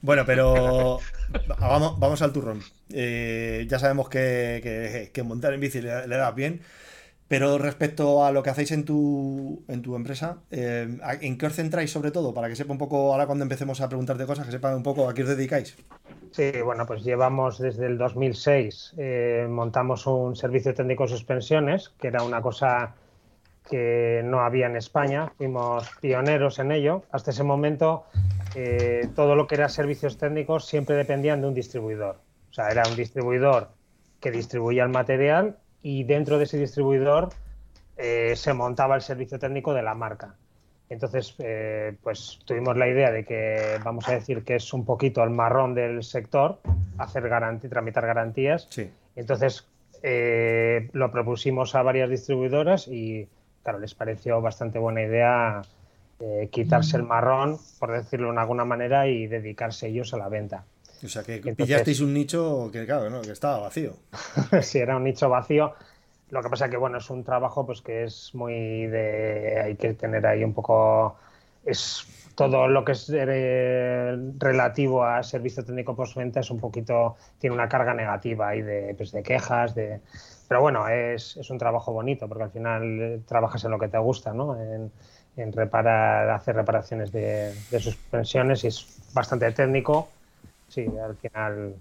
[0.03, 0.99] Bueno, pero
[1.61, 2.61] vamos, vamos al turrón.
[2.93, 6.61] Eh, ya sabemos que, montar en bici le, le das bien,
[7.29, 11.47] pero respecto a lo que hacéis en tu, en tu empresa, eh, ¿a- ¿en qué
[11.47, 12.35] os centráis sobre todo?
[12.35, 15.09] Para que sepa un poco, ahora cuando empecemos a preguntarte cosas, que sepa un poco
[15.09, 15.77] a qué os dedicáis.
[16.33, 22.09] Sí, bueno, pues llevamos desde el 2006, eh, montamos un servicio técnico de suspensiones, que
[22.09, 22.95] era una cosa
[23.71, 27.05] que no había en España, fuimos pioneros en ello.
[27.13, 28.05] Hasta ese momento,
[28.55, 32.21] eh, todo lo que era servicios técnicos siempre dependían de un distribuidor.
[32.51, 33.71] O sea, era un distribuidor
[34.21, 37.31] que distribuía el material y dentro de ese distribuidor
[37.97, 40.37] eh, se montaba el servicio técnico de la marca.
[40.89, 45.23] Entonces, eh, pues tuvimos la idea de que, vamos a decir, que es un poquito
[45.25, 46.59] el marrón del sector,
[46.99, 48.67] hacer garantía, tramitar garantías.
[48.69, 48.91] Sí.
[49.17, 49.67] Entonces,
[50.03, 53.27] eh, lo propusimos a varias distribuidoras y,
[53.63, 55.63] claro, les pareció bastante buena idea
[56.25, 60.65] eh, quitarse el marrón, por decirlo de alguna manera, y dedicarse ellos a la venta.
[61.05, 63.23] O sea, que Entonces- pillasteis un nicho que, claro, ¿no?
[63.23, 63.95] que estaba vacío.
[64.63, 65.75] si era un nicho vacío.
[66.31, 69.61] Lo que pasa que, bueno, es un trabajo pues que es muy de...
[69.65, 71.17] Hay que tener ahí un poco...
[71.65, 77.17] Es todo lo que es eh, relativo a servicio técnico postventa es un poquito...
[77.39, 80.01] Tiene una carga negativa ahí de, pues, de quejas, de...
[80.49, 83.89] Pero bueno, es, es un trabajo bonito porque al final eh, trabajas en lo que
[83.89, 84.57] te gusta, ¿no?
[84.61, 84.91] En,
[85.37, 90.09] en reparar, hacer reparaciones de, de suspensiones y es bastante técnico.
[90.69, 91.75] Sí, al final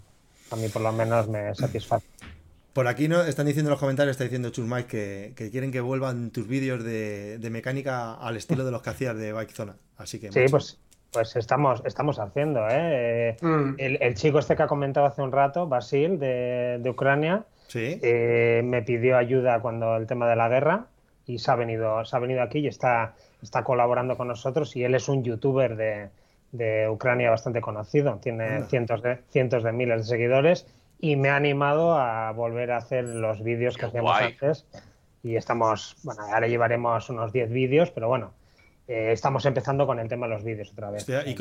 [0.51, 2.05] a mí por lo menos me satisface.
[2.73, 5.71] Por aquí no están diciendo en los comentarios, está diciendo Chus Mike que, que quieren
[5.73, 9.51] que vuelvan tus vídeos de, de mecánica al estilo de los que hacías de Bike
[9.51, 9.75] Zona.
[9.97, 10.79] Así que Sí, macho, pues,
[11.11, 12.71] pues estamos, estamos haciendo, ¿eh?
[13.31, 13.75] Eh, Mm.
[13.77, 17.99] El, el chico este que ha comentado hace un rato, Basil, de, de Ucrania, sí.
[18.01, 20.85] eh, me pidió ayuda cuando el tema de la guerra
[21.27, 24.83] y se ha venido, se ha venido aquí y está, está colaborando con nosotros y
[24.83, 26.09] él es un youtuber de,
[26.51, 30.67] de Ucrania bastante conocido, tiene cientos de, cientos de miles de seguidores
[30.99, 34.25] y me ha animado a volver a hacer los vídeos que Qué hacíamos guay.
[34.33, 34.65] antes
[35.23, 38.33] y estamos, bueno, ahora llevaremos unos 10 vídeos, pero bueno,
[38.87, 41.01] eh, estamos empezando con el tema de los vídeos otra vez.
[41.07, 41.35] Hostia, ¿Y,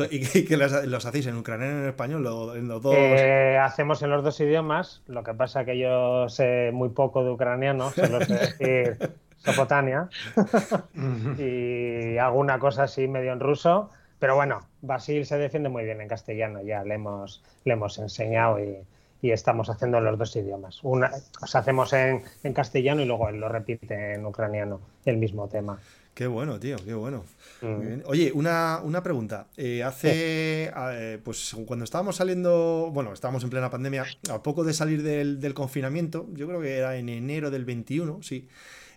[0.53, 2.23] y los, los hacéis en ucraniano y en español?
[2.23, 2.95] Lo- en los dos.
[2.97, 7.31] Eh, hacemos en los dos idiomas, lo que pasa que yo sé muy poco de
[7.31, 8.99] ucraniano, solo sé decir
[9.45, 10.09] Sopotania
[11.39, 16.09] y alguna cosa así medio en ruso, pero bueno, Basil se defiende muy bien en
[16.09, 18.77] castellano, ya le hemos, le hemos enseñado y,
[19.23, 20.81] y estamos haciendo en los dos idiomas.
[20.83, 25.17] Una, o sea, hacemos en, en castellano y luego él lo repite en ucraniano, el
[25.17, 25.79] mismo tema.
[26.13, 27.25] Qué bueno, tío, qué bueno.
[27.63, 27.81] Muy Mm.
[27.81, 28.03] bien.
[28.07, 29.47] Oye, una, una pregunta.
[29.57, 34.73] Eh, hace, eh, pues cuando estábamos saliendo, bueno, estábamos en plena pandemia, a poco de
[34.75, 38.49] salir del, del confinamiento, yo creo que era en enero del 21, sí.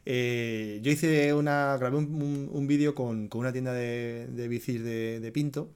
[0.06, 4.84] Eh, yo hice una, grabé un, un- vídeo con, con una tienda de, de bicis
[4.84, 5.70] de, de Pinto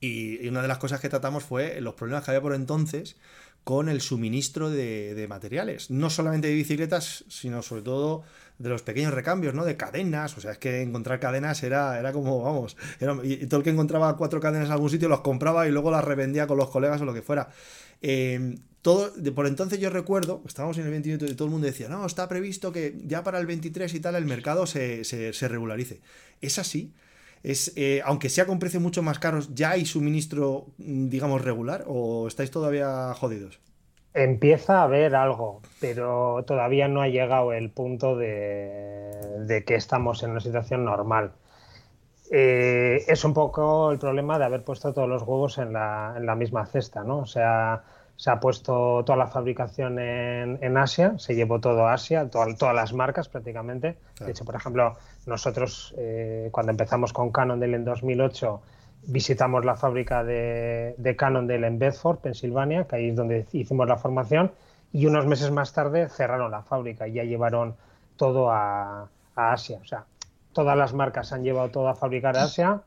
[0.00, 3.16] y, una de las cosas que tratamos fue los problemas que había por entonces
[3.64, 8.22] con el suministro de, de materiales, no solamente de bicicletas, sino sobre todo
[8.58, 9.64] de los pequeños recambios, ¿no?
[9.64, 12.76] De cadenas, o sea, es que encontrar cadenas era, era como, vamos,
[13.22, 15.90] y, y todo el que encontraba cuatro cadenas en algún sitio los compraba y luego
[15.90, 17.50] las revendía con los colegas o lo que fuera.
[18.02, 21.88] Eh, todo, por entonces yo recuerdo, estábamos en el 21 y todo el mundo decía,
[21.88, 25.48] no, está previsto que ya para el 23 y tal el mercado se, se, se
[25.48, 26.00] regularice.
[26.40, 26.94] ¿Es así?
[27.42, 31.84] Es, eh, aunque sea con precios mucho más caros, ¿ya hay suministro, mm, digamos, regular
[31.86, 33.60] o estáis todavía jodidos?
[34.14, 40.22] Empieza a haber algo, pero todavía no ha llegado el punto de, de que estamos
[40.22, 41.32] en una situación normal.
[42.30, 46.26] Eh, es un poco el problema de haber puesto todos los huevos en la, en
[46.26, 47.18] la misma cesta, ¿no?
[47.20, 47.82] O sea,
[48.16, 52.54] se ha puesto toda la fabricación en, en Asia, se llevó todo a Asia, toda-
[52.56, 53.96] todas las marcas prácticamente.
[54.14, 54.26] Claro.
[54.26, 58.60] De hecho, por ejemplo, nosotros eh, cuando empezamos con Cannondale en 2008
[59.06, 63.96] visitamos la fábrica de, de Cannondale en Bedford, Pensilvania, que ahí es donde hicimos la
[63.96, 64.50] formación,
[64.92, 67.76] y unos meses más tarde cerraron la fábrica y ya llevaron
[68.16, 69.78] todo a, a Asia.
[69.80, 70.04] O sea,
[70.52, 72.82] todas las marcas han llevado todo a fabricar a Asia.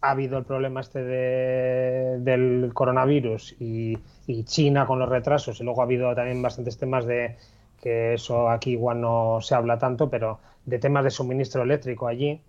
[0.00, 5.64] Ha habido el problema este de- del coronavirus y, y China con los retrasos, y
[5.64, 7.36] luego ha habido también bastantes temas de
[7.80, 12.40] que eso aquí igual no se habla tanto, pero de temas de suministro eléctrico allí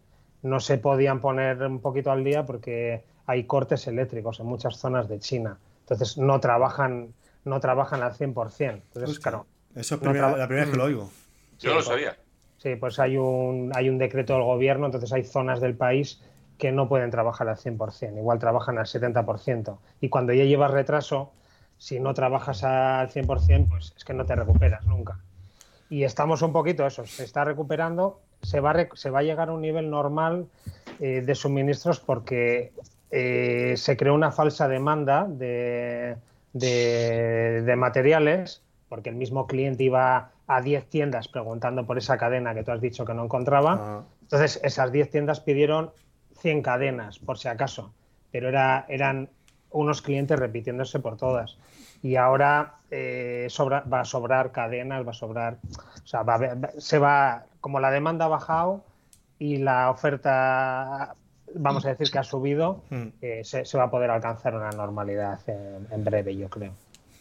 [0.44, 5.08] no se podían poner un poquito al día porque hay cortes eléctricos en muchas zonas
[5.08, 5.58] de China.
[5.82, 7.13] Entonces no trabajan,
[7.46, 8.82] no trabajan al 100%.
[8.88, 11.10] Entonces, Hostia, claro, Eso es no primera- traba- la primera vez que lo oigo.
[11.60, 12.18] Yo no lo Sí, sabía.
[12.63, 16.21] Sí, pues hay un, hay un decreto del gobierno, entonces hay zonas del país
[16.58, 19.80] que no pueden trabajar al 100%, igual trabajan al 70%.
[19.99, 21.34] Y cuando ya llevas retraso,
[21.78, 25.19] si no trabajas al 100%, pues es que no te recuperas nunca.
[25.89, 29.49] Y estamos un poquito eso, se está recuperando, se va a, se va a llegar
[29.49, 30.47] a un nivel normal
[31.02, 32.71] eh, de suministros porque
[33.12, 36.15] eh, se creó una falsa demanda de,
[36.54, 42.54] de- de materiales, porque el mismo cliente iba a 10 tiendas preguntando por esa cadena
[42.54, 43.74] que tú has dicho que no encontraba.
[43.80, 45.92] Ah, Entonces, esas 10 tiendas pidieron
[46.39, 47.94] 100 cadenas, por si acaso,
[48.32, 49.30] pero era, eran
[49.72, 51.58] unos clientes repitiéndose por todas.
[52.02, 55.58] Y ahora eh, sobra- va a sobrar cadenas, va a sobrar.
[56.04, 57.46] O sea, va va- se va.
[57.62, 58.84] Como la demanda ha bajado
[59.39, 61.16] y la oferta,
[61.56, 64.70] vamos a decir que ha subido, mm, eh, se, se va a poder alcanzar una
[64.72, 66.74] normalidad en, en breve, yo creo.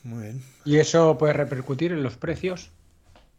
[0.04, 0.42] muy bien.
[0.64, 2.70] ¿Y eso puede repercutir en los precios?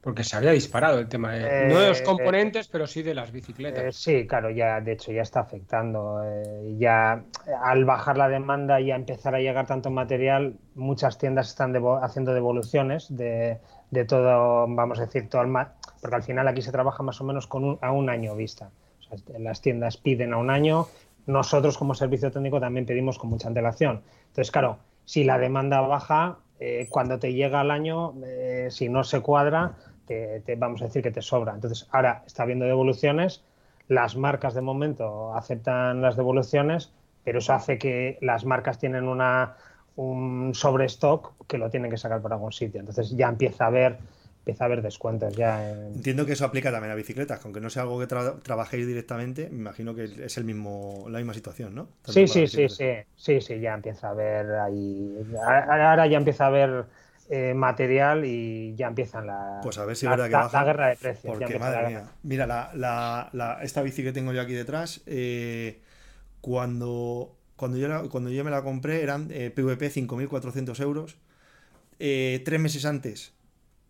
[0.04, 3.16] Porque se había disparado el tema de, Eh, no de los componentes, pero sí de
[3.16, 3.84] las bicicletas.
[3.86, 6.22] Eh, sí, claro, ya de hecho ya está afectando.
[6.26, 11.18] eh, ya eh, al bajar la demanda y a empezar a llegar tanto material, muchas
[11.18, 13.60] tiendas están devo- haciendo devoluciones de,
[13.92, 17.22] de todo, vamos a decir, todo el ma- porque al final aquí se trabaja más
[17.22, 18.72] o menos con un- a un año vista.
[19.00, 20.88] O sea, las tiendas piden a un año,
[21.28, 24.02] nosotros como servicio técnico también pedimos con mucha antelación.
[24.28, 29.04] Entonces, claro, si la demanda baja, eh, cuando te llega al año, eh, si no
[29.06, 31.54] se cuadra, te, te- vamos a decir que te sobra.
[31.54, 33.44] Entonces, ahora está habiendo devoluciones,
[33.88, 39.56] las marcas de momento aceptan las devoluciones, pero eso hace que las marcas tienen una,
[39.96, 42.80] un sobrestock que lo tienen que sacar por algún sitio.
[42.80, 44.00] Entonces ya empieza a haber,
[44.40, 47.62] empieza a haber descuentos ya en- Entiendo que eso aplica también a bicicletas, que aunque
[47.62, 51.34] no sea algo que tra- trabajéis directamente, me imagino que es el mismo, la misma
[51.36, 51.90] situación, ¿no?
[52.06, 52.84] Sí, sí, sí, sí,
[53.16, 56.86] sí, sí, ya empieza a haber ahí, ahora ahora ya empieza a haber
[57.30, 60.60] eh, material y ya empiezan la, Pues a ver si la, verdad que la- baja,
[60.60, 61.38] la guerra de precios.
[61.38, 62.04] Porque, la madre mía.
[62.24, 65.82] Mira, la, la- la- esta bici que tengo yo aquí detrás, eh,
[66.42, 71.18] cuando, cuando, yo la- cuando yo me la compré eran eh, PVP 5.400 euros.
[72.00, 73.34] Eh, tres meses antes,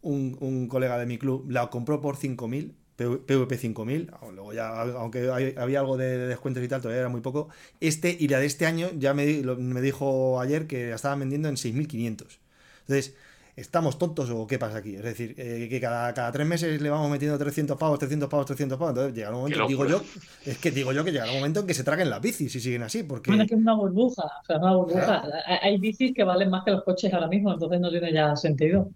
[0.02, 4.12] un, un colega de mi club la compró por 5.000, PVP 5.000.
[4.34, 7.50] Luego ya, aunque hay- había algo de, de descuentos y tal, todavía era muy poco.
[7.80, 9.26] Este y la de este año ya me,
[9.58, 12.39] me dijo ayer que la estaban vendiendo en 6.500.
[12.88, 13.15] Entonces,
[13.56, 14.96] ¿estamos tontos o qué pasa aquí?
[14.96, 18.46] Es decir, eh, que cada, cada tres meses le vamos metiendo 300 pavos, 300 pavos,
[18.46, 18.91] 300 pavos.
[18.91, 20.02] Entonces llega un momento, digo yo,
[20.46, 22.60] es que digo yo que llegará un momento en que se traguen las bicis si
[22.60, 23.04] siguen así.
[23.04, 23.32] Porque...
[23.32, 25.24] Bueno, es que es una burbuja, o sea, una burbuja.
[25.62, 28.89] Hay bicis que valen más que los coches ahora mismo, entonces no tiene ya sentido.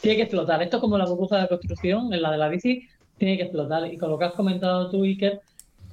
[0.00, 0.62] Tiene que explotar.
[0.62, 3.44] Esto es como la burbuja de la construcción, en la de la bici, tiene que
[3.44, 3.92] explotar.
[3.92, 5.40] Y con lo que has comentado tú, Iker,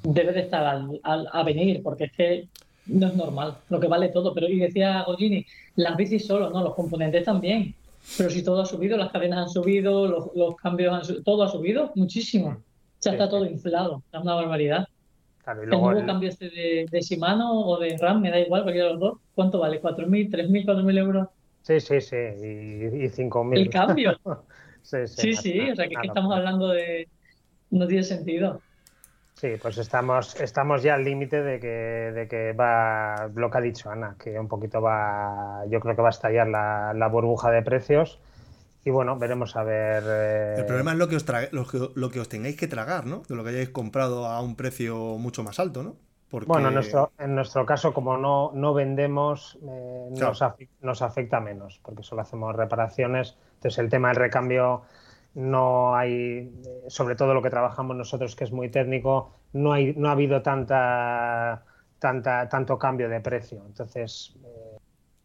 [0.04, 2.48] debe de estar al, a venir, porque es que
[2.88, 4.34] no es normal, lo que vale todo.
[4.34, 7.76] Pero, y decía Gogini, las bicis solo, no, los componentes también.
[8.18, 11.48] Pero si todo ha subido, las cadenas han subido, los, cambios han subido, todo ha
[11.48, 12.58] subido muchísimo.
[13.02, 14.88] Ya está todo inflado, es una barbaridad.
[15.48, 18.94] el nuevo cambio este de, de, Shimano o de RAM, me da igual, cualquiera de
[18.94, 19.82] los dos, ¿cuánto vale?
[19.82, 21.28] ¿4.000, 3.000, 4.000 euros?
[21.62, 23.58] Sí, sí, sí, y, y 5.000.
[23.58, 24.20] El cambio.
[24.82, 27.08] sí, sí, sí, o sea que, estamos hablando de...
[27.70, 28.62] No tiene sentido.
[29.42, 33.62] Sí, pues estamos, estamos ya al límite de que, de que va lo que ha
[33.62, 37.64] dicho Ana, que un poquito va, yo creo que va a estallar la, burbuja de
[37.64, 38.20] precios.
[38.86, 40.04] Y bueno, veremos a ver.
[40.06, 41.26] Eh, El problema es lo que, os
[41.96, 43.24] lo, que, os tengáis que tragar, ¿no?
[43.28, 45.96] De lo que hayáis comprado a un precio mucho más alto, ¿no?
[46.46, 50.40] Bueno, en nuestro, en nuestro caso, como no, no vendemos, eh, nos,
[50.82, 53.36] nos, afecta menos, porque solo hacemos reparaciones.
[53.56, 54.84] Entonces, el tema del recambio
[55.34, 56.52] no hay,
[56.88, 60.42] sobre todo lo que trabajamos nosotros, que es muy técnico, no, hay, no ha habido
[60.42, 61.64] tanta,
[62.00, 63.62] tanta, tanto cambio de precio.
[63.66, 64.78] Entonces, eh,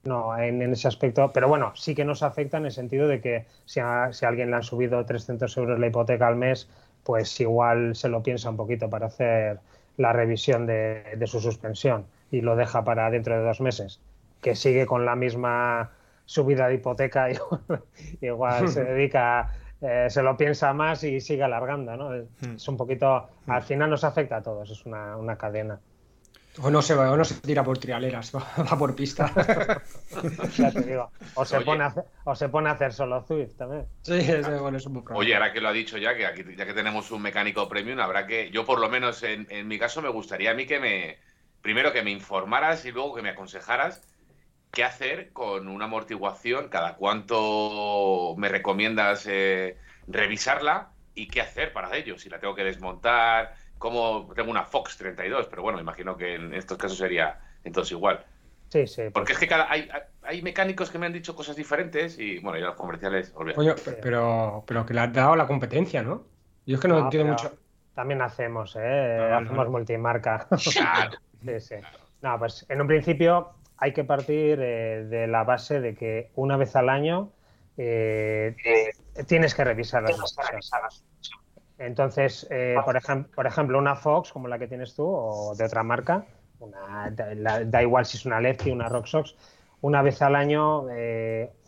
[0.05, 3.47] no, en, ese aspecto, pero bueno, sí que nos afecta en el sentido de que
[3.65, 6.69] si a, si alguien le han subido 300 euros la hipoteca al mes,
[7.03, 9.61] pues igual se lo piensa un poquito para hacer
[9.97, 14.01] la revisión de, de su suspensión y lo deja para dentro de dos meses,
[14.43, 15.91] que sigue con la misma
[16.27, 17.29] subida de hipoteca,
[18.21, 22.11] igual se dedica eh, se lo piensa más y sigue alargando, ¿no?
[22.41, 22.57] Hmm.
[22.57, 25.79] Es un poquito, al final nos afecta a todos, es una, cadena.
[26.63, 29.31] O no, se va, o no se tira por trialeras, va, por pista.
[30.57, 31.11] ya te digo.
[31.35, 33.85] O se, pone a hacer, o se pone a hacer solo Zwift también.
[34.01, 34.19] Sí,
[34.59, 37.11] bueno, es un Oye, ahora que lo ha dicho ya, que aquí, ya que tenemos
[37.11, 38.51] un mecánico premium, habrá que.
[38.51, 41.19] Yo, por lo menos en, en mi caso, me gustaría a mí que me.
[41.61, 44.01] Primero que me informaras y luego que me aconsejaras
[44.77, 51.97] qué hacer con una amortiguación, cada cuánto me recomiendas eh, revisarla y qué hacer para
[51.97, 56.35] ello, si la tengo que desmontar, cómo tengo una Fox 32, pero bueno, imagino que
[56.35, 58.23] en estos casos sería entonces igual.
[58.69, 59.05] Sí, sí.
[59.15, 59.89] Porque es que cada, hay,
[60.21, 64.63] hay mecánicos que me han dicho cosas diferentes y bueno, ya los comerciales, Oye, pero,
[64.67, 66.27] pero que le has dado la competencia, ¿no?
[66.67, 67.57] Yo es que no, entiendo mucho.
[67.95, 69.33] También hacemos, ¿eh?
[69.33, 70.47] hacemos multimarca.
[70.75, 71.17] Claro.
[71.43, 71.77] sí, sí.
[72.21, 76.57] No, pues en un principio hay que partir eh, de la base de que una
[76.57, 77.31] vez al año
[77.77, 78.57] eh,
[79.27, 81.05] tienes que revisar las cosas.
[81.79, 82.99] Entonces, eh, por,
[83.35, 86.25] por ejemplo, una Fox como la que tienes tú o de otra marca,
[87.67, 89.37] da, igual si es una Lefty, una Rocksox,
[89.83, 90.87] una vez al año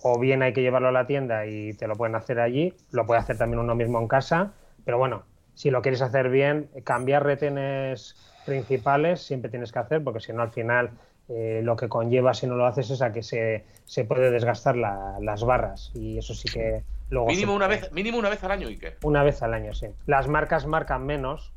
[0.02, 3.04] o bien hay que llevarlo a la tienda y te lo pueden hacer allí, lo
[3.04, 4.54] puede hacer también uno mismo en casa,
[4.86, 8.16] pero bueno, si lo quieres hacer bien, cambiar retenes
[8.46, 10.90] principales siempre tienes que hacer porque si no al final
[11.30, 14.76] eh, lo que conlleva si no lo haces es a que se, se puede desgastar
[14.76, 17.26] las barras y eso sí que luego...
[17.26, 18.96] Mínimo, una vez, mínimo una vez al año, Iker.
[19.02, 19.88] Una vez al año, sí.
[20.06, 21.52] Las marcas marcan menos.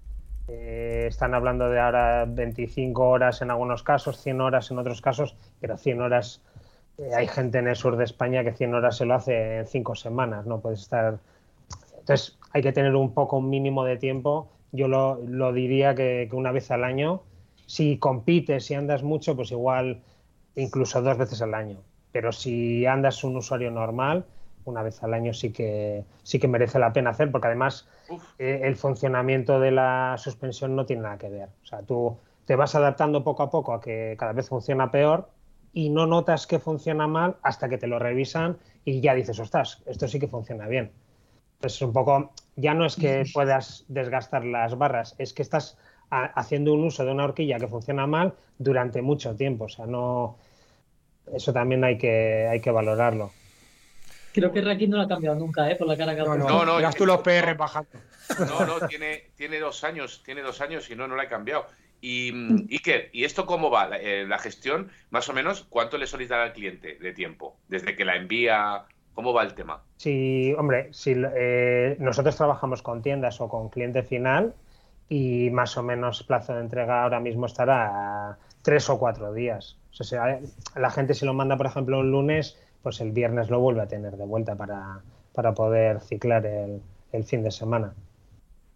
[0.49, 5.37] Eh, están hablando de ahora 25 horas en algunos casos, 100 horas en otros casos,
[5.61, 6.41] pero 100 horas...
[6.97, 9.67] Eh, hay gente en el sur de España que 100 horas se lo hace en
[9.67, 11.19] 5 semanas, no puedes estar...
[11.97, 14.49] Entonces hay que tener un poco un mínimo de tiempo.
[14.73, 17.21] Yo lo, lo diría que, que una vez al año
[17.71, 20.01] si compites, si andas mucho, pues igual
[20.57, 21.77] incluso dos veces al año.
[22.11, 24.25] Pero si andas un usuario normal,
[24.65, 27.87] una vez al año sí que sí que merece la pena hacer, porque además
[28.37, 31.47] eh, el funcionamiento de la suspensión no tiene nada que ver.
[31.63, 35.29] O sea, tú te vas adaptando poco a poco a que cada vez funciona peor
[35.71, 39.81] y no notas que funciona mal hasta que te lo revisan y ya dices, ostras,
[39.85, 40.91] esto sí que funciona bien.
[41.53, 45.77] Entonces, un poco, ya no es que puedas desgastar las barras, es que estás
[46.11, 49.65] haciendo un uso de una horquilla que funciona mal durante mucho tiempo.
[49.65, 50.37] O sea, no.
[51.33, 53.31] Eso también hay que, hay que valorarlo.
[54.33, 55.75] Creo que Raquel no lo ha cambiado nunca, ¿eh?
[55.75, 57.89] Por la cara que no, no, no, no tú los PR bajando.
[58.39, 61.65] No, no, tiene, tiene dos años, tiene dos años y no, no la ha cambiado.
[62.01, 63.89] Y mm, Iker, ¿y esto cómo va?
[63.99, 67.57] Eh, la, gestión, más o menos, ¿cuánto le solicita al cliente de tiempo?
[67.67, 69.83] Desde que la envía, ¿cómo va el tema?
[69.97, 74.53] Sí, hombre, si eh, nosotros trabajamos con tiendas o con cliente final,
[75.11, 79.75] y más o menos plazo de entrega ahora mismo estará tres o cuatro días.
[79.99, 80.39] O sea,
[80.73, 83.87] la gente si lo manda, por ejemplo, un lunes, pues el viernes lo vuelve a
[83.87, 85.01] tener de vuelta para,
[85.33, 87.93] para poder ciclar el, el, fin de semana.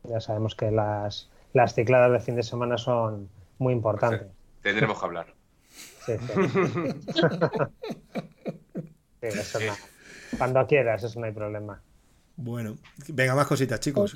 [0.04, 4.28] Ya sabemos que las, las cicladas de fin de semana son muy importantes.
[4.62, 5.34] Tendremos que hablar.
[5.70, 6.34] Sí, sí.
[9.22, 9.60] sí eso
[10.38, 11.82] Cuando quieras, eso no hay problema.
[12.36, 12.76] Bueno,
[13.08, 14.14] venga, más cositas, chicos.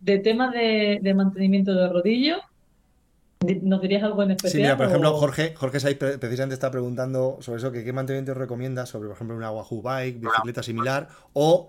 [0.00, 2.36] De, de tema de, de mantenimiento de rodillo,
[3.40, 4.52] di- ¿nos dirías algo en especial?
[4.52, 7.92] Sí, mira, por ejemplo, Jorge, Jorge Saiz pre- precisamente está preguntando sobre eso, que qué
[7.92, 11.68] mantenimiento recomiendas sobre, por ejemplo, una Wahoo Bike, bicicleta similar, o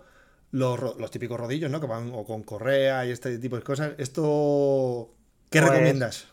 [0.52, 1.80] los, los típicos rodillos, ¿no?
[1.80, 3.94] Que van o con correa y este tipo de cosas.
[3.98, 5.10] ¿Esto
[5.50, 6.28] qué Pues, recomiendas?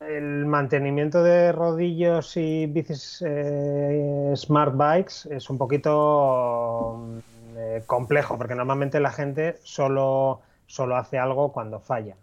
[0.00, 7.18] El mantenimiento de rodillos y bicis eh, smart bikes es un poquito mm,
[7.56, 10.40] eh, complejo porque normalmente la gente solo,
[10.72, 12.16] solo hace algo cuando falla.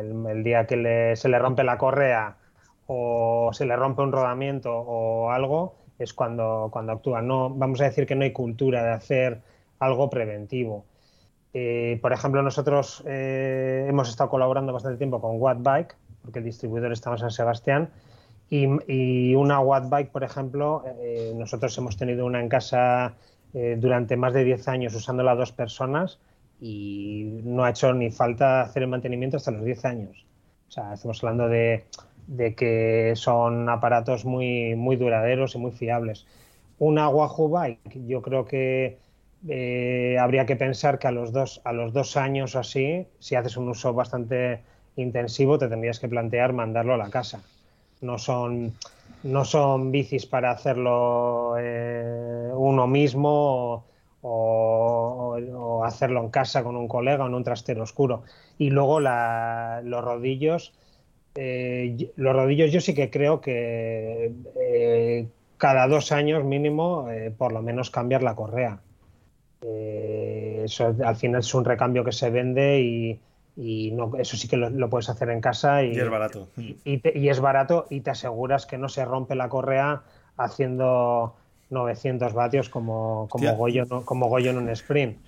[0.00, 2.38] El, día que se le rompe la correa
[2.86, 7.20] o se le rompe un rodamiento o algo es cuando, cuando actúa.
[7.20, 9.42] No, vamos a decir que no hay cultura de hacer
[9.78, 10.86] algo preventivo.
[11.52, 16.92] Eh, por ejemplo, nosotros eh, hemos estado colaborando bastante tiempo con Wattbike, porque el distribuidor
[16.92, 17.90] está en San Sebastián,
[18.48, 23.16] y, y una Wattbike, por ejemplo, eh, nosotros hemos tenido una en casa
[23.76, 26.18] durante más de 10 años usándola dos personas
[26.66, 30.24] y no ha hecho ni falta hacer el mantenimiento hasta los 10 años.
[30.66, 31.84] O sea, estamos hablando de,
[32.26, 36.26] de que son aparatos muy, muy duraderos y muy fiables.
[36.78, 38.96] Una Wahoo Bike, yo creo que
[39.46, 43.34] eh, habría que pensar que a los, dos, a los dos años o así, si
[43.34, 44.62] haces un uso bastante
[44.96, 47.42] intensivo, te tendrías que plantear mandarlo a la casa.
[48.00, 48.72] No son,
[49.22, 53.84] no son bicis para hacerlo eh, uno mismo
[54.26, 58.22] o, hacerlo en casa con un colega o en un trastero oscuro.
[58.58, 60.72] Y luego la- los rodillos,
[61.36, 67.52] eh, los rodillos yo sí que creo que eh, cada dos años mínimo, eh, por
[67.52, 68.80] lo menos cambiar la correa.
[69.60, 73.20] Eso al final es un recambio que se vende y,
[73.56, 76.48] y no, eso sí que lo, lo puedes hacer en casa y, Y es barato.
[76.56, 80.02] y, y te- y es barato y te aseguras que no se rompe la correa
[80.36, 81.36] haciendo
[81.74, 83.54] 900 vatios como, como.
[83.56, 85.18] Goyo, en un- como Goyo en un sprint.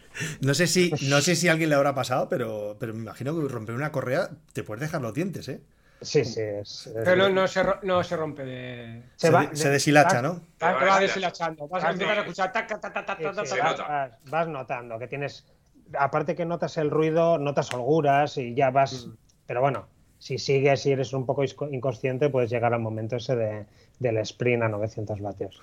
[0.40, 3.34] No sé si, no sé si a alguien le habrá pasado, pero, pero me imagino
[3.38, 5.60] que romper una correa te puedes dejar los dientes, ¿eh?
[6.00, 6.40] Sí, sí.
[6.40, 9.02] Es, es- Pero no, no, se, no se rompe de.
[9.16, 10.40] Se, va- se deshilacha, ¿no?
[10.58, 11.68] Te va va a deshilachando.
[11.68, 12.52] Vas a vas- empezar a escuchar.
[12.52, 13.88] vas, nota.
[13.88, 15.46] vas- vas notando que tienes,
[15.98, 19.08] aparte que notas el ruido, notas holguras y ya vas,
[19.46, 19.86] pero bueno,
[20.18, 23.66] si sigues y eres un poco inconsciente, puedes llegar al momento ese de,
[23.98, 25.60] del sprint a 900 vatios.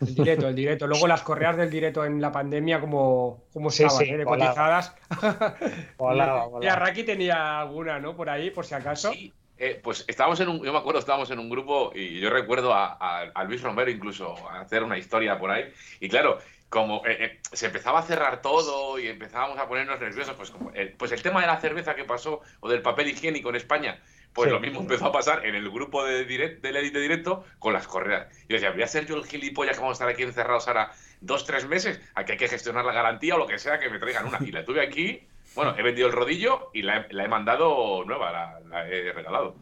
[0.00, 0.86] El directo, el directo.
[0.86, 4.16] Luego las correas del directo en la pandemia, como, como Sí, estaban, sí, ¿eh?
[4.18, 4.50] de volaba.
[4.50, 4.94] cotizadas.
[5.96, 6.66] Volaba, Y.
[6.66, 8.14] Arraki tenía alguna, ¿no?
[8.16, 9.12] Por ahí, por si acaso.
[9.12, 12.28] Sí, eh, pues estábamos en un, yo me acuerdo, estábamos en un grupo y yo
[12.30, 15.64] recuerdo a, a- a Luis Romero incluso hacer una historia por ahí.
[16.00, 20.34] Y claro, como eh, eh, se empezaba a cerrar todo y empezábamos a ponernos nerviosos,
[20.36, 23.48] pues, como, eh, pues el tema de la cerveza que pasó o del papel higiénico
[23.48, 23.98] en España,
[24.32, 24.54] pues Sí.
[24.54, 27.86] lo mismo empezó a pasar en el grupo de direct, del Elite Directo con las
[27.86, 28.26] correas.
[28.48, 30.92] Yo decía, voy a ser yo el gilipollas que vamos a estar aquí encerrados ahora
[31.20, 33.98] dos, tres meses, aquí hay que gestionar la garantía o lo que sea que me
[33.98, 34.38] traigan una.
[34.42, 38.04] Y la tuve aquí, bueno, he vendido el rodillo y la he, la he mandado
[38.04, 39.56] nueva, la, la he regalado.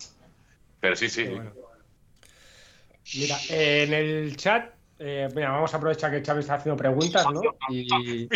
[0.80, 1.24] Pero sí, sí.
[1.26, 1.52] Bueno.
[3.14, 7.40] Mira, en el chat, eh, mira, vamos a aprovechar que Xavi está haciendo preguntas, ¿no?
[7.70, 8.28] Y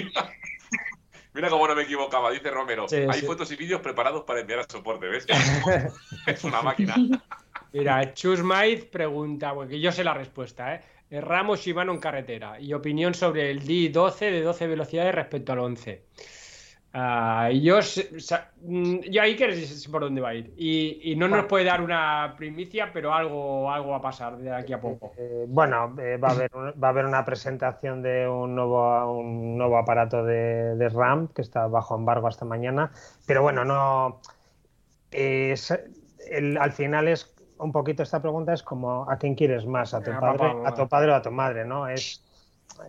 [1.35, 2.89] Mira cómo no me equivocaba, dice Romero.
[2.89, 3.27] Sí, Hay sí.
[3.27, 5.27] fotos y vídeos preparados para enviar a soporte, ¿ves?
[6.27, 6.95] es una máquina.
[7.73, 10.81] mira, Chus Maiz pregunta, porque yo sé la respuesta, ¿eh?
[11.11, 15.61] Eh, Ramos Shimano en carretera y opinión sobre el D12 de 12 velocidades respecto al
[15.61, 16.03] 11.
[17.01, 17.79] Ah, yo,
[18.63, 20.53] mm, yo ahí que sé por dónde va a ir.
[20.57, 24.53] Y, y no nos puede dar una primicia, pero algo, algo va a pasar de
[24.53, 25.13] aquí a poco.
[25.17, 29.13] Eh, bueno, eh, va, a haber, un- va a haber una presentación de un nuevo,
[29.13, 32.91] un nuevo aparato de, de RAM que está bajo embargo hasta mañana,
[33.27, 34.21] pero bueno, no.
[35.13, 35.79] es-
[36.31, 39.95] el- al final es un poquito esta pregunta es como ¿a quién quieres más?
[39.95, 41.65] ¿A tu padre, a tu padre o a tu madre?
[41.65, 41.89] ¿no?
[41.89, 42.25] Es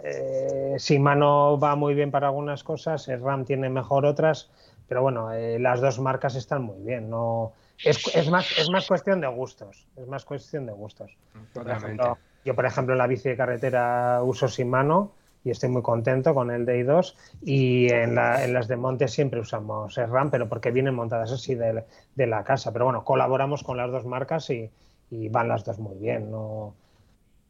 [0.04, 4.50] eh, Shimano va muy bien para algunas cosas, el RAM tiene mejor otras,
[4.88, 7.10] pero bueno, eh, las dos marcas están muy bien.
[7.10, 9.88] No, es, es más, es más cuestión de gustos.
[9.96, 11.12] Es más cuestión de gustos.
[11.54, 15.14] Yo, por ejemplo, yo, por ejemplo, en la bici de carretera uso Shimano
[15.44, 19.40] y estoy muy contento con el DI2 y en, la- en las de monte siempre
[19.40, 21.86] usamos RAM, pero porque vienen montadas así de,
[22.16, 22.74] de la casa.
[22.74, 24.70] Pero bueno, colaboramos con las dos marcas y,
[25.10, 26.30] y van las dos muy bien.
[26.32, 26.76] No,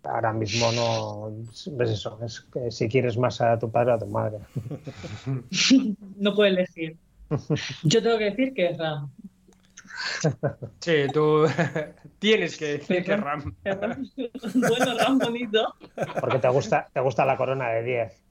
[0.04, 1.32] ahora mismo no
[1.78, 4.40] ves eso, es que si quieres más a tu padre o a tu madre.
[6.18, 6.98] No puede elegir.
[7.84, 9.10] Yo tengo que decir que es RAM.
[10.80, 11.46] Sí, tú
[12.20, 13.56] tienes que decir que RAM.
[13.64, 14.10] Es RAM.
[14.54, 15.76] bueno, RAM bonito.
[16.20, 18.24] Porque te gusta, te gusta la corona de 10.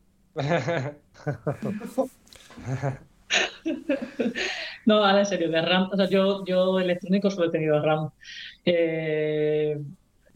[4.86, 5.90] No, ahora en serio, de RAM.
[5.92, 8.10] O sea, yo, yo electrónico solo he tenido RAM.
[8.64, 9.78] Eh,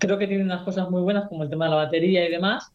[0.03, 2.73] creo que tiene unas cosas muy buenas como el tema de la batería y demás.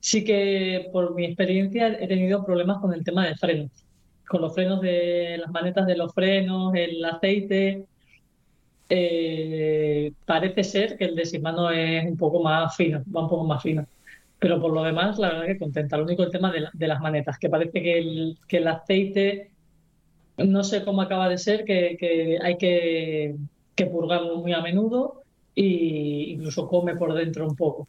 [0.00, 3.72] sí que por mi experiencia he tenido problemas con el tema de frenos,
[4.28, 7.84] con los frenos de las manetas de los frenos, el aceite.
[8.90, 13.44] Eh, parece ser que el de Shimano es un poco más fino, va un poco
[13.44, 13.84] más fino.
[14.38, 15.96] Pero por lo demás, la verdad que contenta.
[15.96, 19.50] Lo único el tema de, las manetas, que parece que el, que el aceite
[20.38, 23.36] no sé cómo acaba de ser, que, hay que,
[23.90, 25.17] purgarlo muy a menudo
[25.58, 27.88] e incluso come por dentro un poco.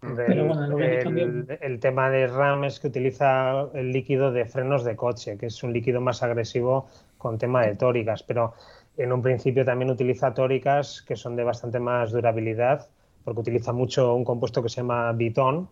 [0.00, 4.82] Pero bueno, que el, el, tema de RAM es que utiliza el líquido de frenos
[4.82, 6.86] de coche, que es un líquido más agresivo
[7.18, 8.54] con tema de tóricas, pero
[8.96, 12.88] en un principio también utiliza tóricas que son de bastante más durabilidad,
[13.24, 15.68] porque utiliza mucho un compuesto que se llama bitón,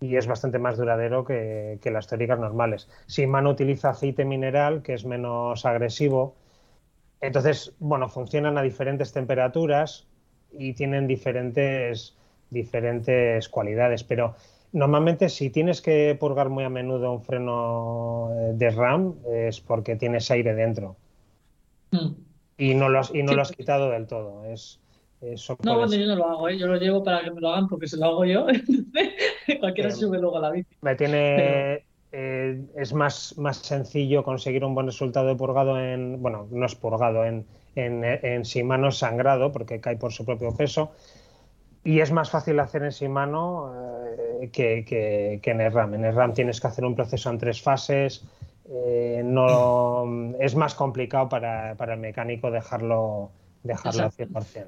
[0.00, 2.88] y es bastante más duradero que, las tóricas normales.
[3.06, 6.34] Shimano utiliza aceite mineral, que es menos agresivo.
[7.20, 10.07] Entonces, bueno, funcionan a diferentes temperaturas
[10.52, 12.16] y tienen diferentes,
[12.50, 14.34] diferentes cualidades, pero
[14.72, 19.96] normalmente si tienes que purgar muy a menudo un freno eh, de RAM es porque
[19.96, 20.96] tienes aire dentro.
[21.90, 22.08] Mm.
[22.58, 24.44] Y no lo has, y no lo has quitado del todo.
[24.44, 24.80] Es,
[25.64, 26.58] no, bueno, yo no lo hago, ¿eh?
[26.58, 28.46] yo lo llevo para que me lo hagan porque se lo hago yo.
[29.60, 30.76] Cualquiera sube luego a la bici.
[30.80, 31.84] Me tiene.
[32.10, 36.22] Eh, es más, más sencillo conseguir un buen resultado de purgado en.
[36.22, 37.44] Bueno, no es purgado, en,
[37.86, 40.92] en, en Shimano sangrado, porque cae por su propio peso.
[41.84, 43.72] Y es más fácil hacer en Shimano
[44.40, 45.94] eh, que, que, que, en el RAM.
[45.94, 48.24] En el RAM tienes que hacer un proceso en tres fases.
[48.70, 53.30] Eh, no, es más complicado para, para el mecánico dejarlo,
[53.62, 54.66] dejarlo al 100%.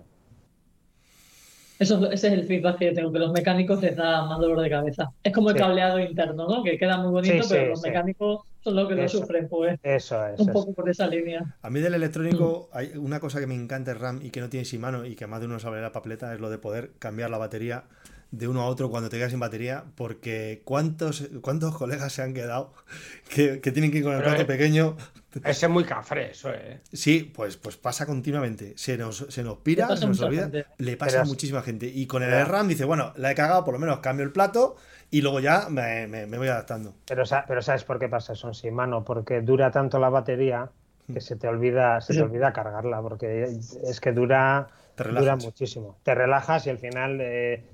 [1.79, 4.61] Eso, ese es el feedback que yo tengo, que los mecánicos les da más dolor
[4.61, 5.11] de cabeza.
[5.23, 6.63] Es como el cableado interno, ¿no?
[6.63, 9.79] Que queda muy bonito, pero los mecánicos son los que lo sufren, pues.
[9.83, 10.41] Eso es.
[10.41, 11.57] Un poco por esa línea.
[11.63, 12.77] A mí del electrónico mm.
[12.77, 15.27] hay una cosa que me encanta el RAM y que no tiene Shimano y que
[15.27, 17.85] más de uno sabe la papeleta es lo de poder cambiar la batería
[18.31, 22.33] de uno a otro cuando te quedas sin batería, porque ¿cuántos, cuántos colegas se han
[22.33, 22.73] quedado
[23.29, 24.97] que, tienen que ir con el plato pequeño?
[25.45, 26.81] Ese es muy cafre, eso, ¿eh?
[26.93, 28.75] Sí, pues, pues pasa continuamente.
[28.77, 30.51] Se nos, se nos pira, se nos olvida.
[30.79, 31.87] Le pasa a muchísima gente.
[31.87, 34.77] Y con el RAM dice, bueno, la he cagado, por lo menos cambio el plato
[35.11, 36.95] y luego ya me, voy adaptando.
[37.07, 39.05] Pero, pero ¿sabes por qué pasa eso sin mano?
[39.05, 40.71] Porque dura tanto la batería
[41.07, 41.23] que mm.
[41.23, 45.99] se te olvida, se te olvida cargarla, porque es que dura, dura muchísimo.
[46.03, 47.65] Te relajas y al final eh,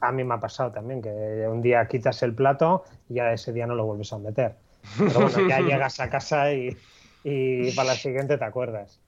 [0.00, 1.10] a mí me ha pasado también, que
[1.48, 4.54] un día quitas el plato y ya ese día no lo vuelves a meter.
[4.98, 6.76] Pero bueno, ya llegas a casa y,
[7.74, 9.00] para la siguiente te acuerdas.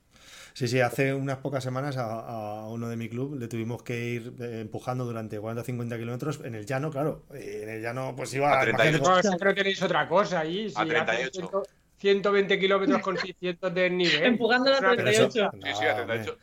[0.53, 4.35] Sí, sí, hace unas pocas semanas a, uno de mi club le tuvimos que ir
[4.41, 7.25] eh, empujando durante 40 o 50 kilómetros en el llano, claro.
[7.35, 8.63] Eh, en el llano, pues iba a.
[8.63, 9.31] 38.
[9.31, 10.73] No, tenéis otra cosa ahí.
[10.75, 11.63] a 38.
[11.99, 14.25] 120 kilómetros con 600 de nivel.
[14.25, 15.51] Empujando a 38.
[15.53, 16.39] sí, sí, a 38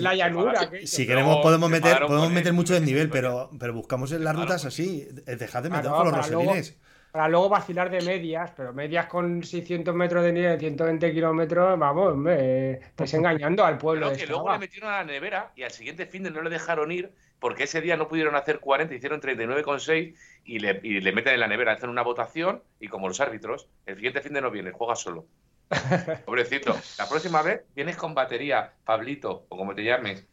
[0.00, 0.70] la llanura.
[0.84, 5.08] Si queremos podemos meter, podemos meter mucho desnivel, pero, pero buscamos en las rutas así.
[5.26, 6.76] Dejad de meter con los roselines.
[7.12, 12.16] Para luego vacilar de medias, pero medias con 600 metros de nivel, 120 kilómetros, vamos,
[12.16, 14.10] me estás engañando al pueblo.
[14.14, 16.90] que luego le metieron a la nevera y al siguiente fin de no le dejaron
[16.90, 21.34] ir porque ese día no pudieron hacer 40, hicieron 39,6 y le, y le meten
[21.34, 24.50] en la nevera, hacen una votación y como los árbitros, el siguiente fin de no
[24.50, 25.26] viene, juega solo.
[26.24, 26.74] Pobrecito.
[26.98, 30.26] La próxima vez vienes con batería, Pablito, o como te llames.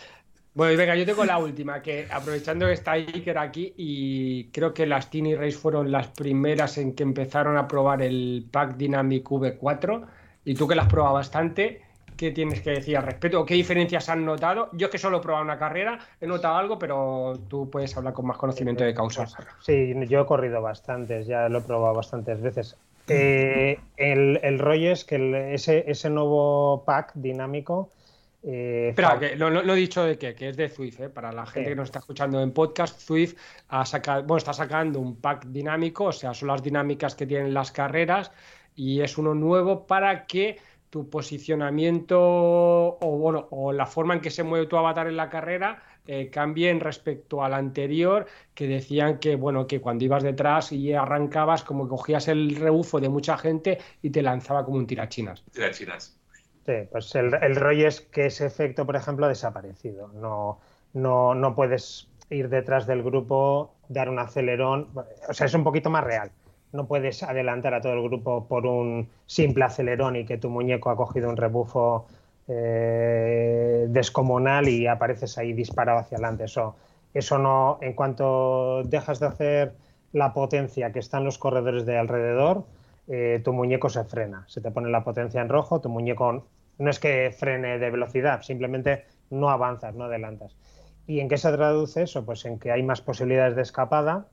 [0.57, 4.72] Bueno, y venga, yo tengo la última, que aprovechando que está Iker aquí, y creo
[4.72, 9.28] que las Tiny Race fueron las primeras en que empezaron a probar el Pack Dynamic
[9.28, 10.07] V4,
[10.46, 11.82] y tú que las has probado bastante,
[12.16, 13.44] ¿Qué tienes que decir al respecto?
[13.44, 14.70] ¿Qué diferencias han notado?
[14.72, 18.14] Yo es que solo he probado una carrera, he notado algo, pero tú puedes hablar
[18.14, 19.26] con más conocimiento de causa.
[19.61, 22.74] Sí, yo he corrido bastantes, ya lo he probado bastantes veces.
[23.09, 27.90] Eh, el, rollo es que ese, ese nuevo pack dinámico.
[28.43, 31.47] Eh, Espera, que lo, he dicho de qué, que es de Zwift, eh, para la
[31.47, 33.37] gente que nos está escuchando en podcast, Zwift
[33.68, 37.53] ha sacado, bueno, está sacando un pack dinámico, o sea, son las dinámicas que tienen
[37.53, 38.30] las carreras
[38.76, 40.59] y es uno nuevo para que
[40.91, 45.28] tu posicionamiento o, bueno, o la forma en que se mueve tu avatar en la
[45.28, 50.93] carrera eh, cambien respecto al anterior, que decían que, bueno, que cuando ibas detrás y
[50.93, 55.43] arrancabas, como cogías el rebufo de mucha gente y te lanzaba como un tirachinas.
[55.53, 56.16] Tirachinas.
[56.66, 60.08] Sí, pues el, rollo es que ese efecto, por ejemplo, ha desaparecido.
[60.08, 60.58] No,
[60.92, 64.88] no, no puedes ir detrás del grupo, dar un acelerón,
[65.28, 66.30] o sea, es un poquito más real
[66.76, 70.90] no puedes adelantar a todo el grupo por un simple acelerón y que tu muñeco
[70.90, 72.06] ha cogido un rebufo
[72.48, 76.44] eh, descomunal y apareces ahí disparado hacia adelante.
[76.44, 76.76] Eso,
[77.14, 79.74] eso no, en cuanto dejas de hacer
[80.12, 82.64] la potencia que están los corredores de alrededor,
[83.09, 84.44] eh, tu muñeco se frena.
[84.48, 86.46] Se te pone la potencia en rojo, tu muñeco
[86.78, 90.57] no es que frene de velocidad, simplemente no avanzas, no adelantas.
[91.07, 92.24] ¿Y en qué se traduce eso?
[92.24, 94.26] Pues en que hay más posibilidades de escapada,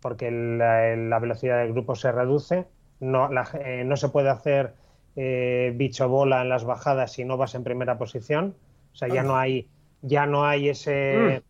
[0.00, 2.66] porque la, velocidad del grupo se reduce,
[3.00, 3.28] no,
[3.60, 4.74] eh, no se puede hacer
[5.16, 8.54] eh, bicho bola en las bajadas si no vas en primera posición,
[8.92, 9.68] o sea, ya no hay,
[10.02, 11.42] ya no hay ese...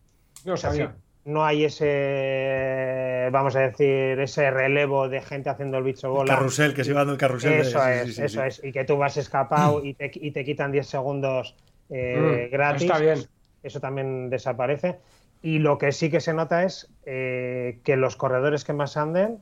[0.45, 0.95] Mm, no sabía.
[1.27, 6.33] No hay ese, vamos a decir, ese relevo de gente haciendo el bicho bola.
[6.33, 7.53] El carrusel, que se va dando el carrusel.
[7.53, 8.63] Eso es, eso es.
[8.63, 11.55] Y que tú vas escapado y, te, y te quitan 10 segundos
[11.89, 12.83] eh, mm, gratis.
[12.83, 13.27] Está bien
[13.67, 14.99] eso también desaparece.
[15.41, 19.39] Y lo que sí que se nota es eh, que los corredores que más anden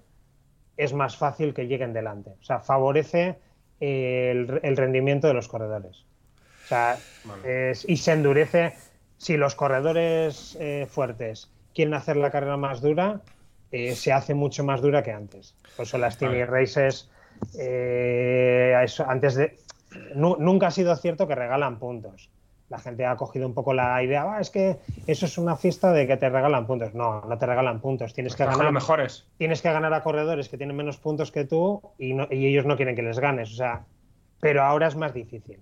[0.78, 2.32] es más fácil que lleguen delante.
[2.32, 3.38] O sea, favorece
[3.80, 6.04] el, rendimiento de los corredores.
[6.66, 6.98] O sea,
[7.88, 8.74] y se endurece.
[9.18, 13.22] Si los corredores eh, fuertes quieren hacer la carrera más dura,
[13.72, 15.54] eh, se hace mucho más dura que antes.
[15.76, 17.12] Por eso las Team Races,
[19.06, 19.58] antes de.
[20.16, 22.30] nunca ha sido cierto que regalan puntos
[22.70, 25.92] la gente ha cogido un poco la idea, ah, es que eso es una fiesta
[25.92, 26.94] de que te regalan puntos.
[26.96, 28.14] No, no te regalan puntos.
[28.14, 28.72] Tienes que ganar.
[28.72, 29.28] mejores.
[29.38, 32.76] Tienes que ganar a corredores que tienen menos puntos que tú y, y ellos no
[32.76, 33.52] quieren que les ganes.
[33.52, 33.86] O sea,
[34.40, 35.60] pero ahora es más difícil.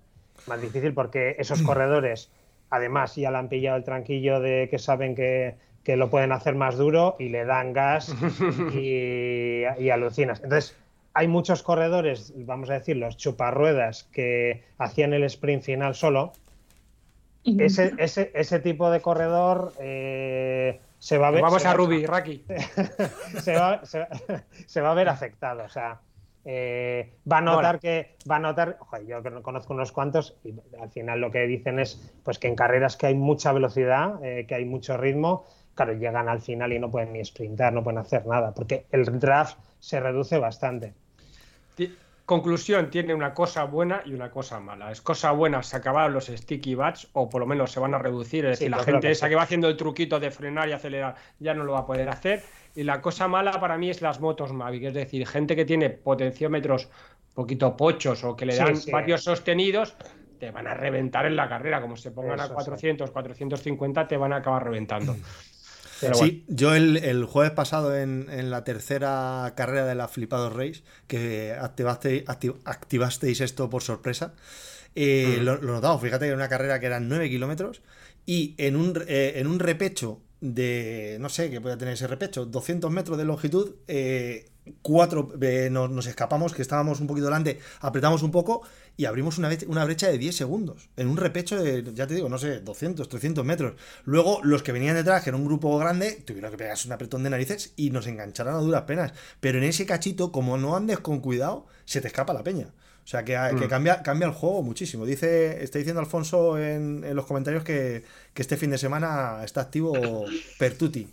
[0.48, 2.32] Más difícil porque esos corredores,
[2.70, 6.56] además, ya le han pillado el tranquillo de que saben que, que lo pueden hacer
[6.56, 8.14] más duro y le dan gas
[8.74, 10.42] y, y alucinas.
[10.44, 10.78] Entonces,
[11.14, 16.34] hay muchos corredores, vamos a decir, los chuparruedas que hacían el sprint final solo
[17.44, 21.42] ese, ese, ese tipo de corredor eh, se va a ver.
[21.42, 22.46] Vamos a Ruby, Raki.
[23.42, 25.64] se, va, se, va, a ver afectado.
[25.66, 26.00] O sea,
[26.46, 28.16] eh, va a notar que.
[28.30, 28.78] Va a notar.
[28.80, 32.56] Ojo, yo conozco unos cuantos y al final lo que dicen es pues que en
[32.56, 35.46] carreras que hay mucha velocidad, eh, que hay mucho ritmo,
[35.76, 39.06] claro, llegan al final y no pueden ni sprintar, no pueden hacer nada, porque el
[39.20, 40.94] draft se reduce bastante.
[42.26, 44.92] Conclusión, tiene una cosa buena y una cosa mala.
[44.92, 47.98] Es cosa buena, se acabaron los sticky bats, o por lo menos se van a
[47.98, 48.46] reducir.
[48.46, 51.54] Es decir, la gente esa que va haciendo el truquito de frenar y acelerar ya
[51.54, 52.42] no lo va a poder hacer.
[52.76, 55.90] Y la cosa mala para mí es las motos Mavic, es decir, gente que tiene
[55.90, 56.90] potenciómetros
[57.34, 59.98] poquito pochos o que le dan varios sostenidos,
[60.40, 61.82] te van a reventar en la carrera.
[61.82, 65.16] Como se pongan a 400, 450, te van a acabar reventando.
[66.14, 73.42] sí, yo el, jueves pasado en, la tercera carrera de la Flipados Race, que activasteis
[73.42, 74.34] esto por sorpresa,
[74.96, 75.44] eh, mm.
[75.44, 76.02] lo, lo, notamos.
[76.02, 77.82] Fíjate que era una carrera que eran 9 kilómetros
[78.26, 82.46] y en un, eh, en un repecho de, no sé qué puede tener ese repecho,
[82.46, 84.50] 200 metros de longitud, eh,
[84.82, 85.34] cuatro,
[85.72, 88.62] nos, escapamos, que estábamos un poquito delante, apretamos un poco
[88.96, 90.90] y abrimos una, una brecha de 10 segundos.
[90.98, 93.74] En un repecho de, ya te digo, no sé, 200, 300 metros.
[94.06, 97.24] Luego, los que venían detrás, que era un grupo grande, tuvieron que pegarse un apretón
[97.24, 99.14] de narices y nos engancharon a duras penas.
[99.40, 102.68] Pero en ese cachito, como no andes con cuidado, se te escapa la peña.
[103.04, 103.68] O sea, que, mm.
[103.68, 105.06] cambia, cambia el juego muchísimo.
[105.06, 108.04] Dice, está diciendo Alfonso en, los comentarios que,
[108.36, 109.94] este fin de semana está activo
[110.58, 111.10] Pertuti.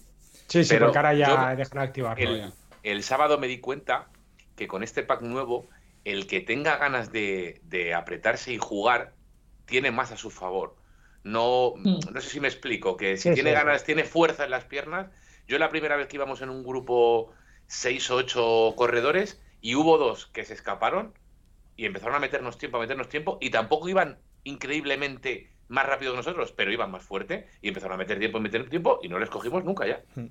[0.49, 2.53] Sí, sí, pero ahora ya dejan activarlo.
[2.83, 4.09] el sábado me di cuenta
[4.57, 5.69] que con este pack nuevo
[6.05, 9.15] el que tenga ganas de, apretarse y jugar
[9.67, 10.77] tiene más a su favor.
[11.23, 12.13] No, mm.
[12.13, 15.11] no sé si me explico, que si tiene ganas, tiene fuerza en las piernas.
[15.47, 17.33] Yo la primera vez que íbamos en un grupo
[17.67, 21.13] 6 o 8 corredores y hubo dos que se escaparon
[21.77, 26.19] y empezaron a meternos tiempo, a meternos tiempo y tampoco iban increíblemente más rápido que
[26.19, 29.31] nosotros, pero iban más fuerte y empezaron a meter tiempo meter tiempo y no les
[29.31, 30.03] cogimos nunca ya.
[30.15, 30.27] Mm.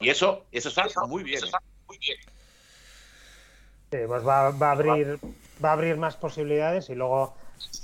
[0.00, 1.38] Y eso, eso está muy bien.
[1.38, 1.56] Eso
[1.86, 2.18] muy bien.
[3.92, 5.18] Sí, pues va, a abrir,
[5.62, 7.34] va a abrir más posibilidades y luego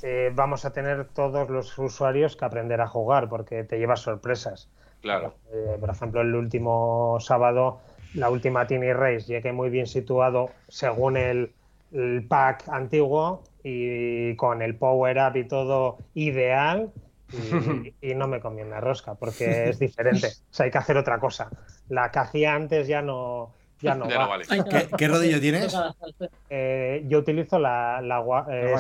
[0.03, 4.71] eh, vamos a tener todos los usuarios que aprender a jugar porque te llevas sorpresas.
[5.03, 5.35] Claro.
[5.53, 7.81] Eh, por ejemplo, el último sábado,
[8.15, 11.53] la última Tiny Race, llegué muy bien situado según el,
[12.27, 16.91] pack antiguo y con el power up y todo ideal.
[17.31, 20.29] Y, y, no me comí una rosca porque es diferente.
[20.29, 21.51] O sea, hay que hacer otra cosa.
[21.91, 23.53] La que hacía antes ya no,
[23.83, 24.45] ya no, vale.
[24.97, 25.77] ¿Qué, rodillo tienes?
[26.51, 28.19] Eh, yo utilizo la, la,
[28.51, 28.75] eh,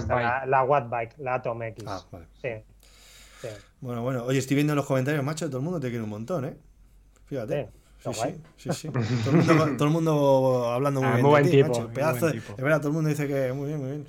[0.46, 1.84] la, Wattbike, la Atom X.
[1.86, 2.26] Ah, vale.
[2.42, 3.49] Sí.
[3.80, 4.24] Bueno, bueno.
[4.24, 6.57] Oye, estoy viendo en los comentarios, macho, todo el mundo te quiere un montón, ¿eh?
[7.26, 7.68] Fíjate.
[8.01, 8.11] Sí,
[8.57, 8.88] sí, sí,
[9.76, 11.22] Todo, el mundo, hablando muy ah, bien.
[11.22, 11.88] Muy buen tipo.
[11.88, 14.07] Pedazo Es verdad, todo el mundo dice que muy bien, muy bien.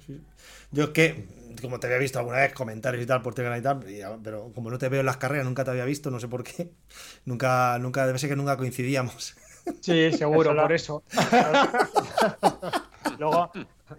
[0.71, 1.27] Yo es que,
[1.61, 3.79] como te había visto alguna vez, comentarios y tal por Telegram y tal,
[4.23, 6.43] pero como no te veo en las carreras, nunca te había visto, no sé por
[6.43, 6.71] qué.
[7.25, 9.35] Nunca, nunca, debe ser que nunca coincidíamos.
[9.82, 11.03] Sí, seguro, por eso.
[13.20, 13.51] Luego,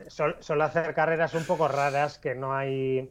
[0.09, 3.11] suelo hacer carreras un poco raras que no hay.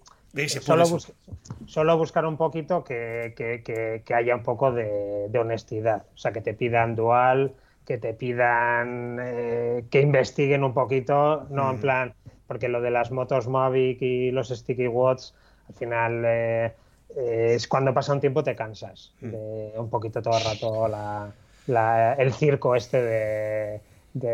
[1.66, 6.04] solo, buscar un poquito que, haya un poco de, honestidad.
[6.14, 7.54] O sea, que te pidan dual,
[7.86, 11.82] que te pidan eh, que investiguen un poquito, no en mm.
[11.82, 12.14] plan,
[12.48, 15.34] porque lo de las motos Mavic y los Sticky Watts,
[15.68, 16.24] al final.
[16.26, 16.74] Eh,
[17.16, 19.32] eh, es cuando pasa un tiempo te cansas Mm.
[19.32, 21.32] de un poquito todo el rato la-
[21.70, 23.82] la- el circo este de,
[24.14, 24.30] de-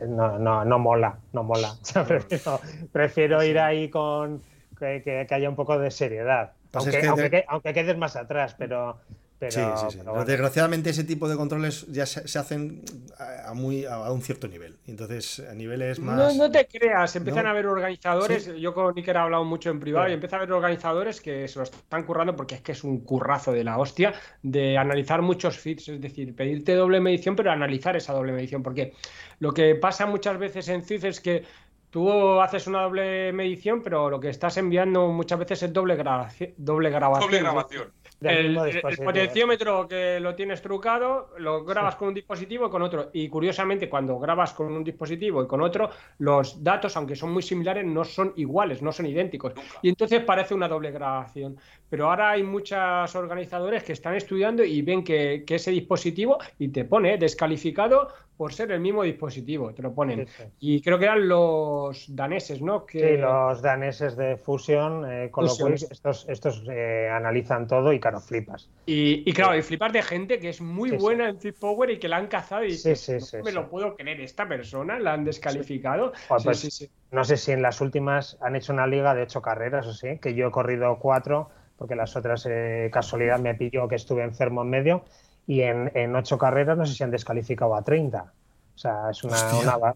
[0.00, 1.74] de- no, no, no mola, no mola.
[1.82, 2.60] O sea, prefiero,
[2.92, 4.40] prefiero ir ahí con
[4.78, 6.52] que, que- que haya un poco de seriedad.
[6.72, 8.98] Pues aunque, es que aunque aunque quedes más atrás, pero,
[9.50, 9.98] pero, Sí, sí, sí.
[9.98, 10.26] pero bueno.
[10.26, 12.82] Desgraciadamente ese tipo de controles ya se, se hacen
[13.18, 14.76] a, a muy, a un cierto nivel.
[14.86, 16.36] Entonces, a niveles más...
[16.36, 17.48] no te creas, empiezan ¿No?
[17.48, 18.60] a haber organizadores, Sí.
[18.60, 20.10] yo con Iker he hablado mucho en privado Sí.
[20.12, 23.00] y empieza a haber organizadores que se lo están currando porque es que es un
[23.04, 27.96] currazo de la hostia de analizar muchos feeds, es decir, pedirte doble medición pero analizar
[27.96, 28.92] esa doble medición, porque
[29.38, 31.44] lo que pasa muchas veces en CIF es que
[31.90, 36.52] tú haces una doble medición pero lo que estás enviando muchas veces es doble grabación.
[36.56, 37.92] Doble grabación.
[38.30, 38.58] El,
[39.04, 43.10] potenciómetro que lo tienes trucado, lo grabas con un dispositivo y con otro.
[43.12, 47.42] Y curiosamente, cuando grabas con un dispositivo y con otro, los datos, aunque son muy
[47.42, 49.54] similares, no son iguales, no son idénticos.
[49.54, 49.80] Nunca.
[49.82, 51.56] Y entonces parece una doble grabación.
[51.88, 56.68] Pero ahora hay muchos organizadores que están estudiando y ven que, que ese dispositivo y
[56.68, 60.26] te pone descalificado por ser el mismo dispositivo, te lo ponen.
[60.26, 60.44] Sí, sí.
[60.58, 62.84] Y creo que eran los daneses, ¿no?
[62.84, 62.98] Que...
[63.14, 65.70] Sí, los daneses de Fusion, eh, con Fusion.
[65.72, 68.70] lo cual estos, estos eh, analizan todo y claro, flipas.
[68.86, 71.98] Y, y claro, y flipar de gente que es muy buena en Zip Power y
[71.98, 74.48] que la han cazado y Sí, dices, sí, no sí, me lo puedo creer, esta
[74.48, 76.12] persona la han descalificado.
[76.28, 76.90] Joder, Sí, pues, sí, sí.
[77.10, 80.18] No sé si en las últimas han hecho una liga de ocho carreras o sí,
[80.20, 84.62] que yo he corrido cuatro, porque las otras eh, casualidad me pilló que estuve enfermo
[84.62, 85.04] en medio,
[85.46, 88.32] y en, en ocho carreras no sé si han descalificado a 30.
[88.74, 89.94] O sea, es una, una,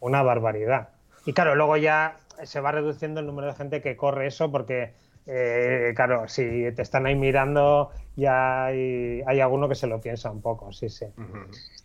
[0.00, 0.88] una barbaridad.
[1.26, 4.92] Y claro, luego ya se va reduciendo el número de gente que corre eso, porque,
[5.26, 6.42] eh, claro, si
[6.72, 10.88] te están ahí mirando, ya hay, hay alguno que se lo piensa un poco, sí,
[10.88, 11.06] sí.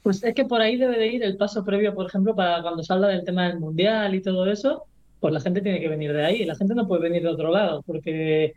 [0.04, 2.84] Pues es que por ahí debe de ir el paso previo, por ejemplo, para cuando
[2.84, 4.86] se habla del tema del mundial y todo eso,
[5.26, 7.50] pues la gente tiene que venir de ahí, la gente no puede venir de otro
[7.52, 8.54] lado, porque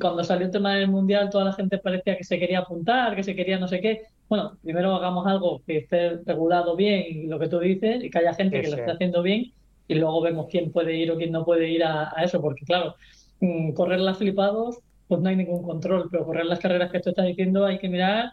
[0.00, 3.22] cuando salió el tema del mundial toda la gente parecía que se quería apuntar, que
[3.22, 4.02] se quería no sé qué.
[4.28, 8.18] Bueno, primero hagamos algo que esté regulado bien y lo que tú dices, y que
[8.18, 8.80] haya gente Sí, que lo sí.
[8.80, 9.52] esté haciendo bien,
[9.86, 12.64] y luego vemos quién puede ir o quién no puede ir a, a eso, porque
[12.64, 12.96] claro,
[13.38, 17.10] mm, correr las flipados, pues no hay ningún control, pero correr las carreras que tú
[17.10, 18.32] estás diciendo hay que mirar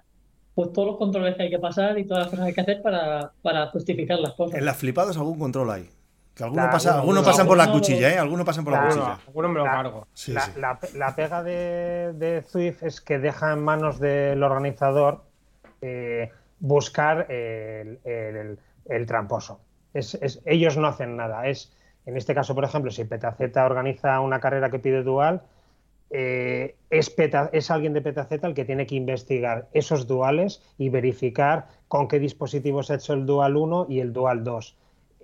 [0.56, 2.62] pues todos los controles que hay que pasar y todas las cosas que hay que
[2.62, 4.58] hacer para, para justificar las cosas.
[4.58, 5.90] En las flipadas algún control hay.
[6.36, 8.18] Que algunos pasa, alguno- algunos pasan por la cuchilla, ¿eh?
[8.18, 9.20] Algunos pasan por la cuchilla.
[9.28, 10.08] alguno me lo La- cargo.
[10.14, 10.52] Sí, la, sí.
[10.60, 15.24] la- la pega de, de Zwift es que deja en manos del organizador
[15.82, 18.60] eh, buscar el, el-
[18.90, 19.60] el tramposo.
[19.94, 21.48] Es- es- ellos no hacen nada.
[21.48, 21.72] Es,
[22.06, 25.42] en este caso, por ejemplo, si Petaceta organiza una carrera que pide dual,
[26.12, 30.90] eh, es, Peta- es alguien de Petaceta el que tiene que investigar esos duales y
[30.90, 34.78] verificar con qué dispositivos ha hecho el dual 1 y el dual 2.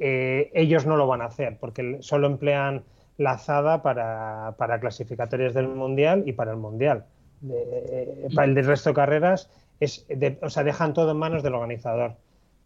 [0.03, 2.83] Eh, ellos no lo van a hacer porque solo emplean
[3.17, 7.05] la azada para, para clasificatorias del mundial y para el mundial.
[7.47, 9.47] Eh, para el del resto de carreras,
[9.79, 12.15] es de- o sea, dejan todo en manos del organizador.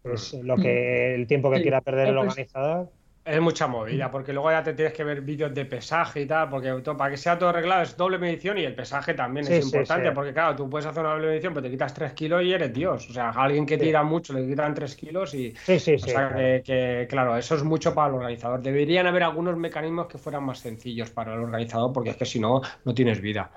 [0.04, 1.62] Es lo que el tiempo que Sí.
[1.62, 2.88] quiera perder el Pues- organizador.
[3.26, 6.48] Es mucha movida, porque luego ya te tienes que ver vídeos de pesaje y tal,
[6.48, 9.64] porque para que sea todo arreglado es doble medición y el pesaje también Sí, es
[9.64, 10.14] sí, importante, sí.
[10.14, 12.72] porque claro, tú puedes hacer una doble medición, pero te quitas 3 kilos y eres
[12.72, 13.10] Dios.
[13.10, 13.80] O sea, a alguien que Sí.
[13.80, 15.52] tira mucho le quitan 3 kilos y...
[15.64, 16.10] Sí, sí, O sí.
[16.12, 16.36] sea, claro.
[16.36, 18.62] que, que, claro, eso es mucho para el organizador.
[18.62, 22.38] Deberían haber algunos mecanismos que fueran más sencillos para el organizador, porque es que si
[22.38, 23.50] no, no tienes vida.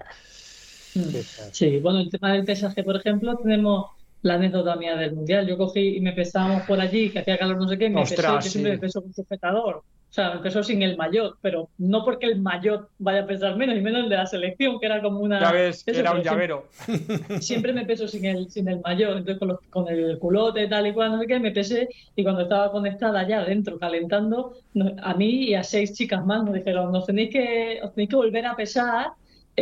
[1.51, 3.91] Sí, bueno, el tema del pesaje, por ejemplo, tenemos
[4.21, 5.47] la anécdota mía del mundial.
[5.47, 8.07] Yo cogí y me pesábamos por allí, que hacía calor, no sé qué, me Ostras,
[8.07, 8.49] pesé, yo sí.
[8.49, 9.77] siempre me peso con sujetador.
[9.77, 13.55] O sea, me peso sin el maillot, pero no porque el maillot vaya a pesar
[13.57, 15.39] menos, y menos el de la selección, que era como una.
[15.39, 16.63] Ya ves, eso, era un llavero.
[16.75, 20.67] siempre, siempre me peso sin el, sin el maillot, entonces con, los- con el culote
[20.67, 24.53] tal y cual, no sé qué, me pesé, y cuando estaba conectada ya adentro, calentando,
[25.01, 28.15] a mí y a seis chicas más nos dijeron, nos tenéis que, os tenéis que
[28.15, 29.07] volver a pesar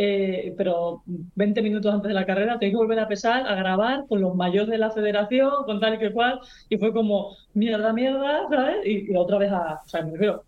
[0.00, 4.06] eh, pero 20 minutos antes de la carrera tengo que volver a pesar, a grabar
[4.08, 6.38] con los mayores de la federación, con tal y que cual,
[6.68, 8.86] y fue como mierda, mierda, ¿sabes?
[8.86, 10.44] Y, y otra vez a, o sea, me refiero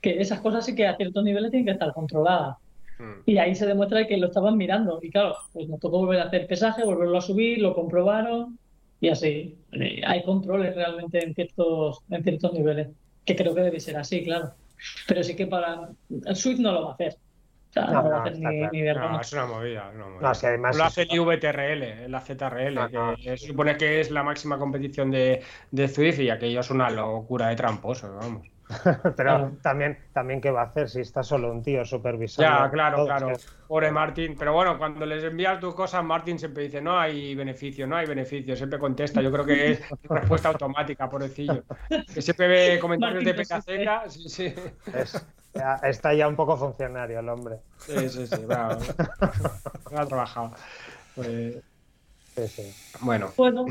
[0.00, 2.56] que esas cosas sí que a ciertos niveles tienen que estar controladas.
[2.98, 3.20] Mm.
[3.26, 5.00] Y ahí se demuestra que lo estaban mirando.
[5.02, 8.58] Y claro, pues nos tocó volver a hacer pesaje, volverlo a subir, lo comprobaron
[9.00, 9.56] y así.
[9.72, 12.88] Eh, Hay controles realmente en ciertos, en ciertos niveles,
[13.24, 14.52] que creo que debe ser así, claro.
[15.06, 15.90] Pero sí que para
[16.26, 17.16] el Swift no lo va a hacer.
[17.76, 18.68] No, No, no, ni, claro.
[18.72, 19.88] ni de No, es una movida.
[19.90, 20.20] es una movida.
[20.28, 23.16] No, si además lo es- hace el IVTRL, en la ZRL, No, no.
[23.16, 26.90] que se supone que es la máxima competición de, de Zwift y aquello es una
[26.90, 28.46] locura de tramposo, vamos.
[29.02, 29.52] Pero Claro.
[29.60, 32.50] también, también, ¿qué va a hacer si está solo un tío supervisando?
[32.64, 33.06] Ya, claro, todo?
[33.06, 33.30] claro.
[33.30, 34.36] Es Pobre Martín.
[34.38, 38.06] Pero bueno, cuando les envías tus cosas, Martín siempre dice, no hay beneficio, no hay
[38.06, 38.56] beneficio.
[38.56, 39.20] Siempre contesta.
[39.20, 41.62] Yo creo que es respuesta automática, pobrecillo.
[42.14, 43.46] Que siempre ve comentarios de Martín,
[44.06, 44.10] PKZ.
[44.12, 44.54] Sí, sí.
[44.94, 47.56] Es, Ya Está ya un poco funcionario el hombre.
[47.78, 48.80] Sí, sí, sí, bravo.
[49.90, 50.52] No ha trabajado.
[51.14, 51.56] Pues,
[52.34, 52.74] Sí, sí.
[53.00, 53.64] bueno, Bueno,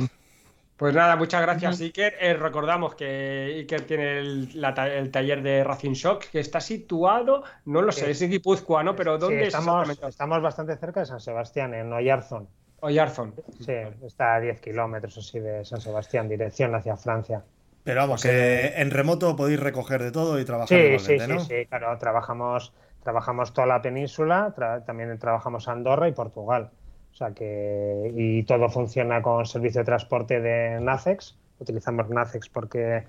[0.78, 2.16] pues nada, muchas gracias, Iker.
[2.22, 6.62] Eh, recordamos que Iker tiene el, la ta- el taller de Racing Shock, que está
[6.62, 8.12] situado, no lo sé, Sí.
[8.12, 8.96] es en Guipúzcoa, ¿no?
[8.96, 12.48] Pero ¿dónde es estamos, estamos bastante cerca de San Sebastián, en Oyarzón.
[12.80, 13.34] Oyarzón.
[13.60, 13.74] Sí,
[14.06, 17.44] está a 10 kilómetros así de San Sebastián, dirección hacia Francia.
[17.84, 21.40] Pero vamos, que en remoto podéis recoger de todo y trabajar Sí, sí, sí, ¿no?
[21.42, 22.74] sí, claro, trabajamos,
[23.04, 26.70] trabajamos toda la península, tra- también trabajamos Andorra y Portugal.
[27.12, 31.36] O sea que, y todo funciona con servicio de transporte de Nacex.
[31.60, 33.04] Utilizamos Nacex porque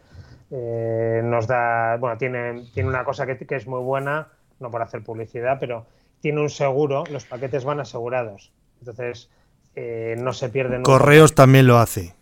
[0.50, 4.28] eh, nos da, bueno, tiene, tiene una cosa que, que es muy buena,
[4.60, 5.86] no por hacer publicidad, pero
[6.20, 8.52] tiene un seguro, los paquetes van asegurados.
[8.80, 9.30] Entonces,
[9.76, 10.78] eh, no se pierden.
[10.78, 10.92] nunca.
[10.92, 12.14] Correos también lo hace.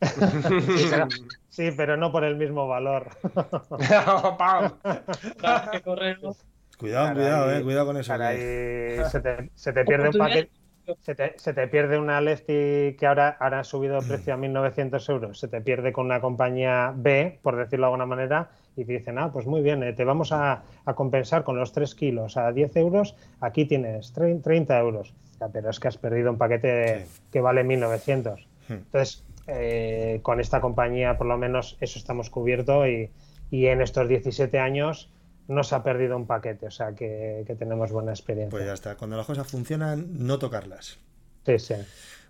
[1.54, 3.06] Sí, pero, no por el mismo valor.
[4.38, 4.72] Pam.
[5.40, 6.36] que.
[6.78, 8.12] Cuidado, Caray, cuidado, eh, cuidado con eso.
[8.12, 8.36] caray,
[9.08, 10.50] se te, se te pierde un paquete.
[11.00, 14.36] Se te, se te pierde una Lefty que ahora, ahora ha subido el precio a
[14.36, 15.38] 1.900 euros.
[15.38, 19.18] Se te pierde con una compañía B, por decirlo de alguna manera, y te dicen,
[19.18, 22.50] ah, pues muy bien, eh, te vamos a, a compensar con los 3 kilos a
[22.52, 25.14] 10 euros, aquí tienes trein- 30 euros.
[25.40, 27.20] Ya, pero es que has perdido un paquete Sí.
[27.32, 28.44] que vale 1.900.
[28.68, 28.72] Hmm.
[28.72, 33.10] Entonces, eh, con esta compañía, por lo menos, eso estamos cubierto y,
[33.50, 35.10] y en estos 17 años
[35.48, 38.50] no se ha perdido un paquete, o sea que, que tenemos buena experiencia.
[38.50, 38.96] Pues ya está.
[38.96, 40.98] Cuando las cosas funcionan, no tocarlas.
[41.44, 41.74] Sí, sí.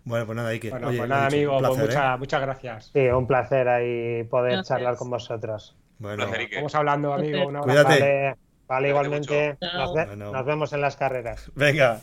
[0.05, 0.71] Bueno, pues nada, Iker.
[0.73, 1.87] Bueno, Oye, pues nada, dicho, amigo, pues placer, ¿eh?
[1.87, 2.91] muchas, muchas gracias.
[2.93, 4.69] Sí, un placer ahí poder Gracias.
[4.69, 5.77] charlar con vosotros.
[5.99, 6.59] Bueno, placer, Iker.
[6.59, 7.47] Vamos hablando, amigo.
[7.47, 7.85] Un abrazo.
[7.87, 8.01] Cuídate.
[8.11, 8.37] Vale,
[8.67, 9.57] vale igualmente.
[9.63, 10.33] Nos, ve- Bueno.
[10.33, 11.51] nos vemos en las carreras.
[11.55, 12.01] venga,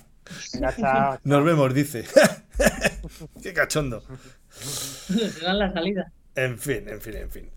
[0.54, 1.18] Venga, chao.
[1.26, 2.06] nos vemos, dice.
[3.44, 4.02] Qué cachondo.
[5.40, 6.12] Será la salida.
[6.36, 7.50] En fin, en fin, en fin.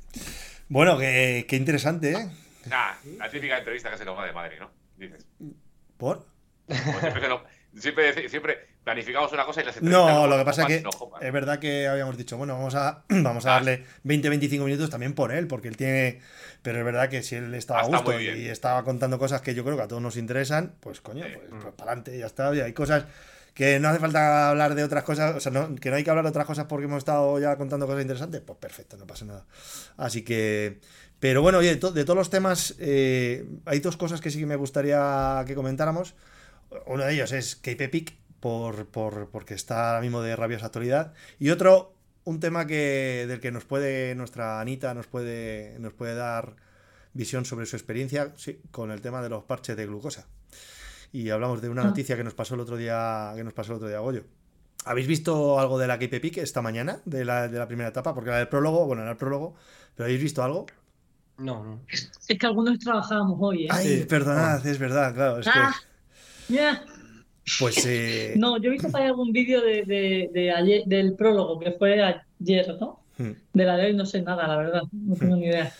[0.69, 2.29] Bueno, qué, qué interesante, ¿eh?
[2.71, 4.71] Ah, la típica entrevista que se va de madre, ¿no?
[4.97, 5.27] Dices.
[5.97, 6.27] ¿Por?
[6.67, 6.79] Pues
[7.83, 10.85] siempre, siempre planificamos una cosa y las entrevistas No, lo que pasa es que
[11.21, 13.55] es verdad que habíamos dicho, bueno, vamos a, vamos a Ah.
[13.55, 16.21] darle 20-25 minutos también por él, porque él tiene.
[16.63, 19.43] Pero es verdad que si él estaba Ah, a está gusto y estaba contando cosas
[19.43, 21.33] que yo creo que a todos nos interesan, pues coño, Sí.
[21.35, 22.55] pues, pues para adelante, ya está.
[22.55, 23.05] Y hay cosas
[23.55, 26.11] que no hace falta hablar de otras cosas, o sea, no- que no hay que
[26.11, 29.25] hablar de otras cosas porque hemos estado ya contando cosas interesantes, pues perfecto, no pasa
[29.25, 29.47] nada.
[29.97, 30.81] Así que.
[31.21, 34.41] Pero bueno, oye, de, to- de todos los temas, eh, hay dos cosas que sí
[34.41, 36.15] que me gustaría que comentáramos.
[36.87, 41.13] Uno de ellos es Pick, por, por- porque está ahora mismo de rabiosa actualidad.
[41.39, 41.95] Y otro,
[42.25, 46.57] un tema que, del que nos puede, nuestra Anita nos puede, nos puede dar
[47.15, 50.27] visión sobre su experiencia sí, con el tema de los parches de glucosa.
[51.15, 51.87] Y hablamos de una Ah.
[51.87, 54.25] noticia que nos pasó el otro día, que nos pasó el otro día Goyo.
[54.85, 58.13] ¿Habéis visto algo de la KP Pick esta mañana, de la, de la primera etapa?
[58.15, 59.55] Porque la del prólogo, bueno, era el prólogo,
[59.95, 60.67] pero ¿habéis visto algo?
[61.39, 61.81] No, no.
[61.89, 63.69] Es que algunos trabajábamos hoy, ¿eh?
[63.71, 64.05] Ay, Sí.
[64.07, 65.75] perdonad, es verdad, claro, es que, Ah,
[66.49, 66.85] ya.
[67.61, 71.61] pues, eh, No, yo he visto ahí algún vídeo de, de- de ayer, del prólogo,
[71.61, 73.01] que fue ayer, ¿no?
[73.19, 74.83] hmm, De la de hoy no sé nada, la verdad.
[74.93, 75.73] No tengo ni idea.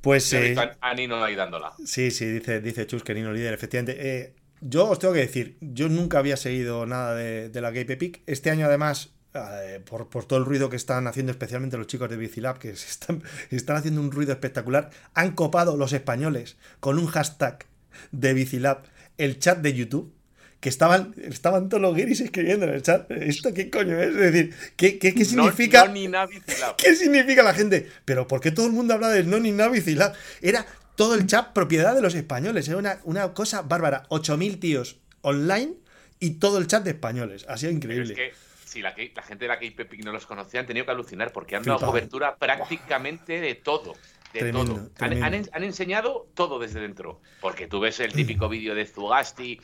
[0.00, 1.72] pues, eh, a Nino ahí dándola.
[1.84, 3.96] Sí, sí, dice, dice Chus que Nino líder, efectivamente.
[4.18, 4.34] Eh,
[4.66, 8.22] yo os tengo que decir, yo nunca había seguido nada de, de la Gape Peak.
[8.26, 12.08] Este año, además, eh, por, por todo el ruido que están haciendo, especialmente los chicos
[12.08, 16.98] de Bicilab, que se están, están haciendo un ruido espectacular, han copado los españoles con
[16.98, 17.66] un hashtag
[18.10, 18.82] de Bicilab
[19.18, 20.12] el chat de YouTube.
[20.60, 23.10] Que estaban, estaban todos los guiris escribiendo en el chat.
[23.10, 24.08] ¿Esto qué coño es?
[24.08, 25.80] Es decir, ¿qué, qué, qué significa?
[25.80, 26.08] No, no ni.
[26.78, 27.86] ¿Qué significa la gente?
[28.06, 30.14] Pero ¿por qué todo el mundo habla del Noni Navi Cilab?
[30.40, 30.64] Era
[30.96, 32.68] todo el chat propiedad de los españoles.
[32.68, 34.04] Era una, una cosa bárbara.
[34.08, 35.74] 8.000 tíos online
[36.20, 37.44] y todo el chat de españoles.
[37.48, 38.12] Ha sido Pero increíble.
[38.12, 38.34] es que
[38.64, 41.62] si la, gente de la Epic no los conocía, han tenido que alucinar porque han
[41.62, 43.92] dado cobertura prácticamente de todo.
[44.32, 44.82] De Tremendo, todo.
[44.84, 45.26] Han, tremendo.
[45.26, 47.20] han en- han enseñado todo desde dentro.
[47.40, 49.60] Porque tú ves el típico vídeo de Zugasti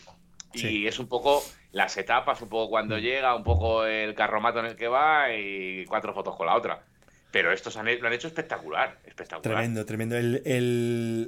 [0.52, 0.86] y Sí.
[0.86, 4.76] es un poco las etapas, un poco cuando llega, un poco el carromato en el
[4.76, 6.84] que va y cuatro fotos con la otra.
[7.32, 8.98] Pero estos lo han hecho espectacular.
[9.04, 9.42] Espectacular.
[9.42, 10.16] Tremendo, tremendo.
[10.16, 10.42] El,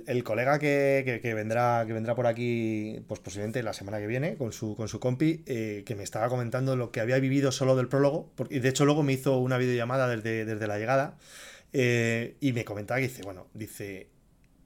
[0.06, 4.36] el- colega que, que- vendrá, que vendrá por aquí, pues posiblemente la semana que viene,
[4.36, 7.76] con su, con su compi, eh, que me estaba comentando lo que había vivido solo
[7.76, 8.32] del prólogo.
[8.34, 11.18] porque- de hecho, luego me hizo una videollamada desde, desde la llegada.
[11.72, 14.10] eh, y me comentaba que dice, bueno, dice,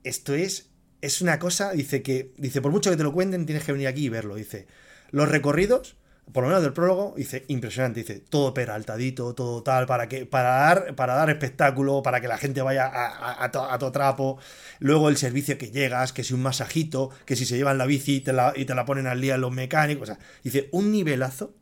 [0.04, 0.70] esto es,
[1.02, 3.86] es una cosa, dice que, dice, por mucho que te lo cuenten, tienes que venir
[3.88, 4.34] aquí y verlo.
[4.34, 4.66] Dice,
[5.12, 5.96] los recorridos,
[6.32, 10.50] por lo menos del prólogo, dice, impresionante, dice, todo peraltadito, todo tal, para que, para
[10.50, 14.38] dar, para dar espectáculo, para que la gente vaya a, a, a to- a trapo.
[14.80, 18.16] Luego el servicio que llegas, que si un masajito, que si se llevan la bici
[18.16, 20.10] y te la, y te la ponen al día los mecánicos.
[20.10, 21.54] O sea, dice, un nivelazo.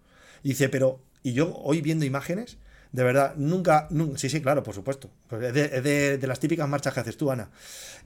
[0.42, 2.58] Dice, pero, y yo hoy viendo imágenes,
[2.94, 4.16] De verdad, nunca, nunca.
[4.18, 5.10] Sí, sí, claro, por supuesto.
[5.26, 7.50] Pues es de, es de- de las típicas marchas que haces tú, Ana.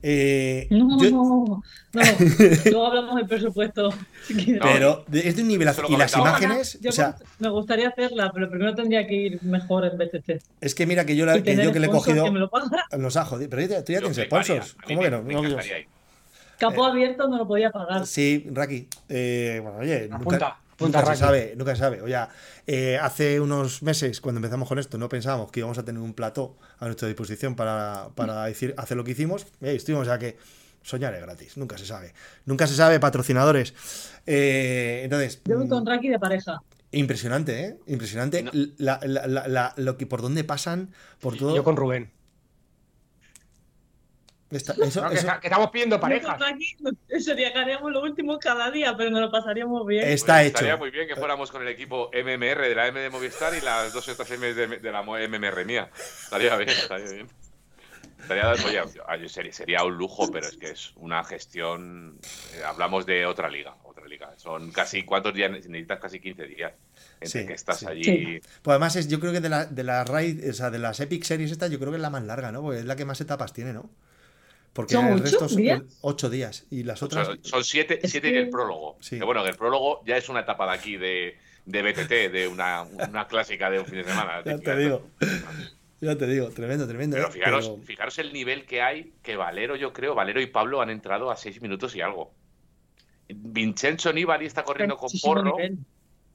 [0.02, 1.62] Eh, No, yo- no,
[1.92, 2.02] no.
[2.64, 3.90] Luego hablamos del presupuesto.
[4.26, 8.30] si pero es de un lo Y las imágenes, Yo o sea, me gustaría hacerla,
[8.32, 10.42] pero primero tendría que ir mejor en BTT.
[10.62, 12.24] es que mira que yo, la- que, yo que le he cogido.
[12.24, 12.48] que me lo
[13.18, 13.50] ha jodido.
[13.50, 14.74] Pero tú ya Yo tienes sponsors.
[14.86, 15.22] ¿Cómo que no?
[15.22, 15.86] me No, ir.
[16.58, 18.06] Capo abierto no lo podía pagar.
[18.06, 18.88] Sí, Raki.
[19.10, 22.02] Eh, bueno, oye, Apunta, nunca, apunta, nunca se sabe, nunca se sabe.
[22.02, 22.16] Oye,
[22.66, 26.14] eh, hace unos meses, cuando empezamos con esto, no pensábamos que íbamos a tener un
[26.14, 29.46] plató a nuestra disposición para, para decir, hacer lo que hicimos.
[29.60, 30.36] Y ahí estuvimos, o sea que
[30.82, 32.14] soñar es gratis, nunca se sabe.
[32.46, 33.74] Nunca se sabe, patrocinadores.
[34.26, 36.62] Eh, entonces, mm, con Raki de pareja.
[36.92, 37.76] impresionante, ¿eh?
[37.86, 38.50] Impresionante No.
[38.78, 41.54] la- la- la- la- lo que por dónde pasan, por todo.
[41.56, 42.10] Yo con Rubén.
[44.50, 46.38] Esta- eso- No, que, eso- está- que estamos pidiendo parejas.
[47.20, 50.08] sería que haríamos lo último cada día, pero nos lo pasaríamos bien.
[50.08, 50.54] está Pues hecho.
[50.56, 53.60] Estaría muy bien que fuéramos con el equipo MMR de la M de Movistar y
[53.60, 55.90] las dos otras M de, de la MMR mía.
[56.24, 57.28] Estaría bien, estaría bien.
[58.20, 62.18] Estaría, oye, oye, sería, sería un lujo, pero es que es una gestión.
[62.54, 64.32] eh, hablamos de otra liga, otra liga.
[64.36, 65.50] Son casi, ¿cuántos días?
[65.50, 66.72] Necesitas casi 15 días
[67.20, 67.86] entre Sí, que estás sí.
[67.86, 68.04] allí.
[68.04, 68.40] Sí.
[68.62, 71.00] Pues además es, yo creo que de, la, de las raid, o sea, de las
[71.00, 72.60] Epic Series estas, yo creo que es la más larga, ¿no?
[72.62, 73.88] Porque es la que más etapas tiene, ¿no?
[74.78, 75.82] Porque ¿Son el resto son días?
[76.02, 76.64] ocho días.
[76.70, 77.26] Y las otras.
[77.26, 78.96] Son, son siete, siete que- en el prólogo.
[79.00, 79.18] Sí.
[79.18, 82.46] Que bueno, que el prólogo ya es una etapa de aquí de, de BTT, de
[82.46, 84.40] una, una clásica de un fin de semana.
[84.44, 85.02] Ya te digo.
[86.00, 87.16] Ya te digo, tremendo, tremendo.
[87.16, 90.80] Pero fijaros, Pero- fijaros el nivel que hay, que Valero, yo creo, Valero y Pablo
[90.80, 92.32] han entrado a seis minutos y algo.
[93.28, 95.78] Vincenzo Nibali está corriendo con Porro nivel.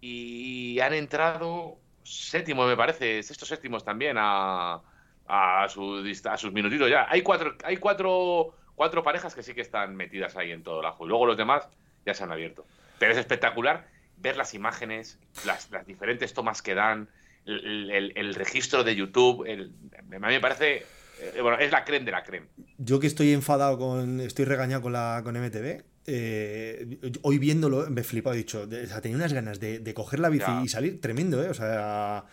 [0.01, 4.81] y han entrado séptimo, me parece, sextos séptimos también a,
[5.27, 7.05] a, su a sus minutitos ya.
[7.09, 10.85] Hay cuatro, hay cuatro, cuatro parejas que sí que están metidas ahí en todo el
[10.85, 11.05] ajo.
[11.05, 11.67] Y luego los demás
[12.05, 12.65] ya se han abierto.
[12.99, 17.09] Pero es espectacular ver las imágenes, las, las diferentes tomas que dan,
[17.45, 19.45] el, el- el registro de YouTube.
[19.47, 20.85] el- a mí me parece.
[21.21, 22.47] eh, bueno, es la creme de la creme.
[22.77, 24.19] Yo que estoy enfadado con.
[24.21, 25.83] Estoy regañado con la con MTV.
[26.05, 28.67] eh, hoy viéndolo me he flipado, he dicho.
[28.67, 30.61] de- o sea, tenía unas ganas de, de coger la bici Ya.
[30.63, 31.49] y salir tremendo, ¿eh?
[31.49, 32.25] O sea.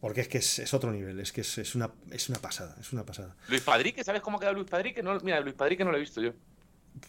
[0.00, 2.76] Porque es que es, es otro nivel, es que es, es una, es una pasada,
[2.80, 3.36] es una pasada.
[3.48, 5.02] Luis Padrique, ¿sabes cómo ha quedado Luis Padrique?
[5.02, 6.32] No, mira, Luis Padrique no lo he visto yo.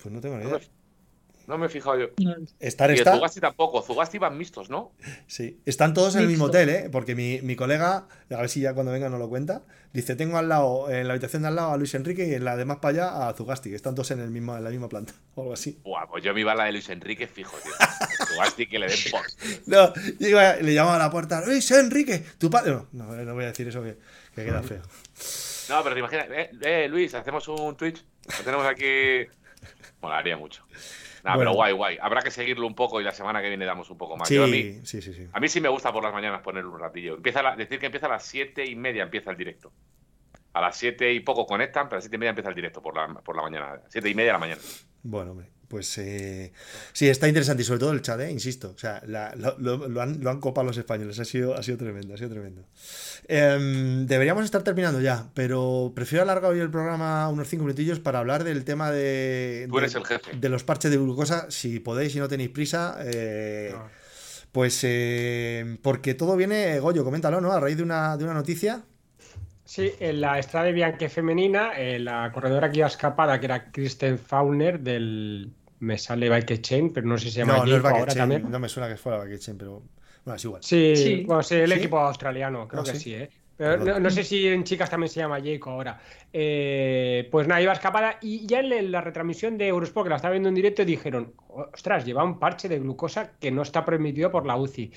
[0.02, 0.60] Pues no tengo ni idea.
[1.50, 2.08] No me he fijado yo.
[2.24, 3.16] No, Estar Y está.
[3.16, 3.82] Zugasti tampoco.
[3.82, 4.94] Zugasti van mixtos, ¿no?
[5.28, 6.90] Sí, están todos en el mismo hotel, ¿eh?
[6.92, 10.38] Porque mi, mi colega, a ver si ya cuando venga nos lo cuenta, dice, tengo
[10.38, 12.66] al lado, en la habitación de al lado a Luis Enrique y en la de
[12.66, 15.14] más para allá a Zugasti, que están todos en, el mismo, en la misma planta,
[15.36, 15.80] o algo así.
[15.84, 17.74] Buah, pues yo me iba a la de Luis Enrique fijo, tío.
[18.34, 19.22] Zugasti que le den por.
[19.66, 22.72] No, yo iba- le llamaba a la puerta, Luis Enrique, tu padre...
[22.72, 23.98] No, no, no voy a decir eso que,
[24.36, 24.82] que queda feo.
[25.70, 28.04] No, pero te imaginas, eh, eh, Luis, hacemos un Twitch.
[28.40, 29.28] Lo tenemos aquí.
[30.02, 30.64] Molaría mucho.
[31.24, 31.52] Nada, Bueno.
[31.52, 31.98] pero guay, guay.
[32.02, 34.28] Habrá que seguirlo un poco y la semana que viene damos un poco más.
[34.28, 35.28] Sí, Yo a, mí, sí, sí, sí.
[35.32, 37.16] a mí sí me gusta por las mañanas poner un ratillo.
[37.16, 39.72] Empieza la- decir que empieza a las siete y media empieza el directo.
[40.54, 42.82] A las siete y poco conectan, pero a las siete y media empieza el directo
[42.82, 43.82] por la, por la mañana.
[43.90, 44.62] Siete y media de la mañana.
[45.04, 46.52] Bueno, hombre, pues eh,
[46.92, 48.30] sí, está interesante y sobre todo el chat, ¿eh?
[48.32, 48.74] insisto.
[48.76, 51.64] O sea, la- lo, lo- lo han, lo han copado los españoles, ha sido, ha
[51.64, 52.64] sido tremendo, ha sido tremendo.
[53.28, 58.20] Em, deberíamos estar terminando ya, pero prefiero alargar hoy el programa unos cinco minutillos para
[58.20, 60.32] hablar del tema de, Tú eres de- el jefe.
[60.36, 61.46] de los parches de glucosa.
[61.52, 63.88] Si podéis y no tenéis prisa, eh, No.
[64.52, 67.52] pues eh, porque todo viene, Goyo, coméntalo, ¿no?
[67.52, 68.82] A raíz de una, de una noticia.
[69.64, 74.18] Sí, en la Estrada Bianche femenina, eh, la corredora que iba escapada, que era Kristen
[74.18, 75.52] Fauner, del.
[75.80, 78.50] Me sale Bike Chain, pero no sé si se llama No, no es ahora también.
[78.50, 79.84] no me suena que fuera Bakechen, pero
[80.26, 80.62] bueno, es igual.
[80.64, 81.24] Sí, Sí.
[81.26, 81.78] bueno, sí, el ¿Sí?
[81.78, 83.00] equipo australiano, creo Ah, que sí.
[83.00, 83.30] sí, ¿eh?
[83.56, 86.00] Pero no sé si en chicas también se llama Jayco ahora.
[86.32, 90.32] Eh, pues nada, iba escapada y ya en la retransmisión de Eurosport, que la estaba
[90.32, 94.46] viendo en directo, dijeron, ostras, lleva un parche de glucosa que no está permitido por
[94.46, 94.94] la UCI.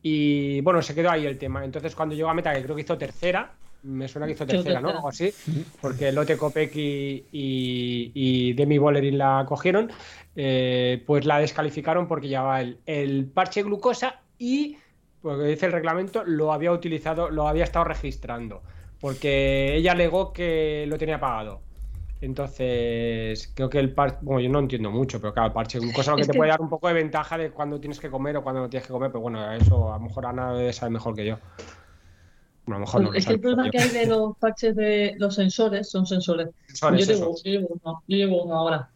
[0.00, 1.62] Y bueno, se quedó ahí el tema.
[1.64, 3.52] Entonces cuando llegó a meta, que creo que hizo tercera,
[3.82, 4.88] me suena que hizo tercera, ¿no?
[4.90, 5.32] Algo así,
[5.80, 9.90] porque Lotte Kopeck y, y, y Demi Bollerin la cogieron,
[10.34, 14.76] eh, pues la descalificaron porque llevaba el, el parche glucosa y,
[15.20, 18.62] porque dice el reglamento, lo había utilizado, lo había estado registrando,
[19.00, 21.62] porque ella alegó que lo tenía pagado.
[22.20, 26.10] Entonces, creo que el parche, bueno, yo no entiendo mucho, pero claro, el parche glucosa
[26.12, 28.10] lo que Es te que- puede dar un poco de ventaja de cuando tienes que
[28.10, 30.72] comer o cuando no tienes que comer, pero bueno, eso a lo mejor Ana debe
[30.72, 31.38] saber mejor que yo.
[32.68, 35.14] A lo mejor no lo es que el problema que hay de los parches de
[35.18, 36.48] los sensores son sensores.
[36.68, 38.90] Sensores, yo, llevo, yo, llevo uno, yo llevo uno ahora.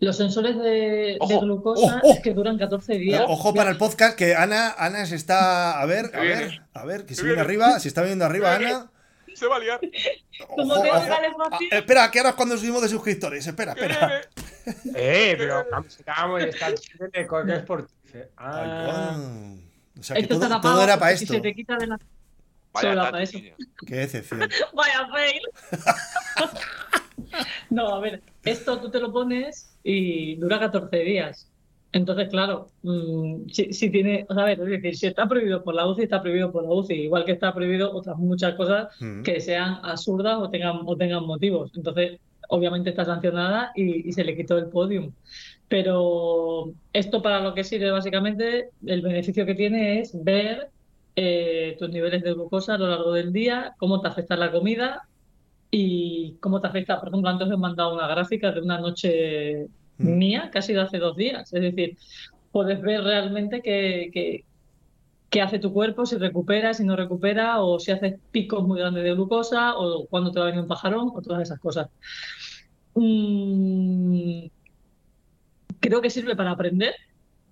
[0.00, 2.14] Los sensores de, de Ojo, glucosa ojo.
[2.14, 3.24] es que duran 14 días.
[3.26, 5.80] Ojo para el podcast que Ana, Ana se está.
[5.80, 8.24] A ver, a Se ver, a ver, que se Se viene arriba, si está viendo
[8.24, 8.64] arriba, Se.
[8.66, 8.90] Ana.
[9.34, 9.80] Se va a liar.
[10.48, 11.06] Como Ojo, que ojo.
[11.10, 13.46] Ah, espera, que ahora es cuando subimos de suscriptores.
[13.46, 14.20] Espera, Que espera.
[14.94, 15.64] Eh, pero
[16.38, 17.96] y está chido de Coque Sportif.
[18.14, 19.16] Ay, Ah.
[19.98, 21.26] O sea, que Esto todo, está todo era para esto.
[21.26, 21.98] Si se te quita de la...
[22.82, 23.38] Vaya Solo eso.
[23.86, 24.40] Qué decepción.
[24.74, 25.40] Vaya fail.
[27.70, 31.50] No, a ver, esto tú te lo pones y dura 14 días.
[31.92, 35.62] Entonces, claro, mm, si, si tiene, o sea, a ver, es decir, si está prohibido
[35.64, 38.88] por la UCI, está prohibido por la UCI, igual que está prohibido otras muchas cosas
[39.00, 39.22] Mm.
[39.22, 41.72] que sean absurdas o tengan, o tengan motivos.
[41.74, 42.18] Entonces,
[42.48, 45.12] obviamente está sancionada y, y se le quitó el podium.
[45.68, 50.68] Pero esto para lo que sirve básicamente, el beneficio que tiene es ver
[51.20, 55.08] eh, tus niveles de glucosa a lo largo del día, cómo te afecta la comida
[55.70, 57.00] y cómo te afecta.
[57.00, 60.18] Por ejemplo, antes me he mandado una gráfica de una noche Mm.
[60.18, 61.52] mía ha sido hace dos días.
[61.52, 61.98] Es decir,
[62.52, 64.44] puedes ver realmente qué,
[65.42, 69.14] hace tu cuerpo, si recupera, si no recupera, o si haces picos muy grandes de
[69.14, 71.88] glucosa, o cuándo te va a venir un pajarón, o todas esas cosas.
[72.94, 74.46] Mm,
[75.80, 76.94] creo que sirve para aprender.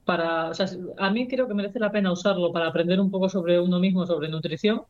[0.07, 0.67] Para, o sea,
[0.99, 4.07] a mí creo que merece la pena usarlo para aprender un poco sobre uno mismo,
[4.07, 4.83] sobre nutrición,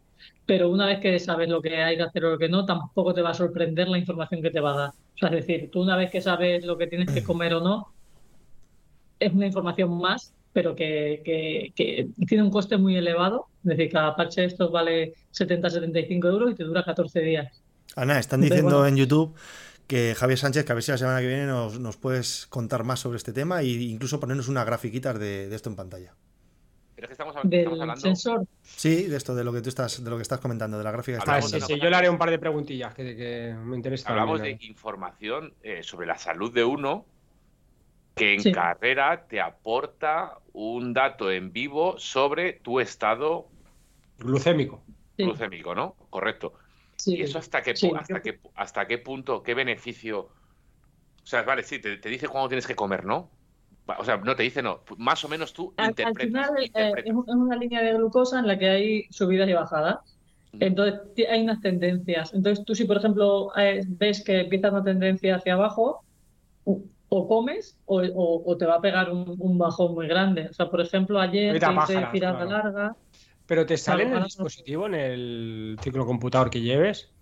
[0.44, 3.14] pero una vez que sabes lo que hay que hacer o lo que no, tampoco
[3.14, 4.90] te va a sorprender la información que te va a dar.
[4.90, 7.60] O sea, es decir, tú una vez que sabes lo que tienes que comer o
[7.60, 7.88] no,
[9.18, 13.46] es una información más, pero que, que- que tiene un coste muy elevado.
[13.64, 17.62] Es decir, cada parche de estos vale 70-75 euros y te dura 14 días.
[17.94, 18.86] Ana, están diciendo bueno.
[18.86, 19.34] en YouTube
[19.86, 22.84] que Javier Sánchez, que a ver si la semana que viene nos, nos puedes contar
[22.84, 26.14] más sobre este tema e incluso ponernos unas grafiquitas de, de esto en pantalla.
[26.94, 28.00] Pero es que estamos, hab- estamos Del hablando.
[28.00, 30.84] sensor, Sí, de esto, de lo que tú estás, de lo que estás comentando, de
[30.84, 31.18] la gráfica.
[31.18, 34.12] que Ah, sí, sí, yo le haré un par de preguntillas que, que me interesan.
[34.12, 37.04] Hablamos también, de información eh, sobre la salud de uno
[38.14, 38.50] que en Sí.
[38.50, 43.46] carrera te aporta un dato en vivo sobre tu estado
[44.18, 44.82] Glucémico.
[45.18, 45.94] sí, glucémico, ¿no?
[46.08, 46.54] Correcto.
[46.96, 47.16] Sí.
[47.16, 47.92] ¿Y eso hasta qué, pu- Sí.
[47.96, 50.20] hasta qué, hasta qué punto, qué beneficio?
[50.20, 53.30] O sea, vale, sí, te, te dice cuándo tienes que comer, ¿no?
[53.98, 54.82] O sea, no te dice no.
[54.98, 56.26] Más o menos tú Al, al interpretas.
[56.26, 57.10] final eh, interpretas.
[57.10, 59.96] es, un- es una línea de glucosa en la que hay subidas y bajadas.
[60.58, 62.32] Entonces ti- hay unas tendencias.
[62.32, 66.04] Entonces tú si por ejemplo eh, ves que empieza una tendencia hacia abajo,
[66.64, 70.48] o o comes o, o- o te va a pegar un, un bajón muy grande.
[70.50, 72.50] O sea, por ejemplo, ayer que hice tirada claro.
[72.50, 72.96] larga.
[73.46, 77.14] Pero te sale en el dispositivo, en el ciclo computador que lleves.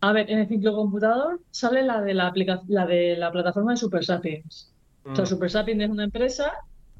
[0.00, 2.32] A ver, en el ciclo computador sale la de la
[2.68, 4.74] la de la plataforma de Super Sapiens.
[5.04, 5.26] O sea, Mm.
[5.26, 6.52] Super Sapiens es una empresa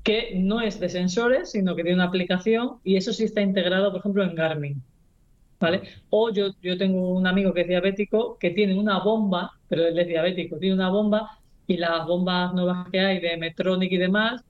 [0.03, 3.91] que no es de sensores, sino que tiene una aplicación y eso sí está integrado,
[3.91, 4.83] por ejemplo, en Garmin.
[5.61, 5.83] ¿Vale?
[6.09, 9.99] O yo, yo tengo un amigo que es diabético que tiene una bomba, pero él
[9.99, 14.43] es diabético, tiene una bomba y las bombas nuevas que hay de Medtronic y demás,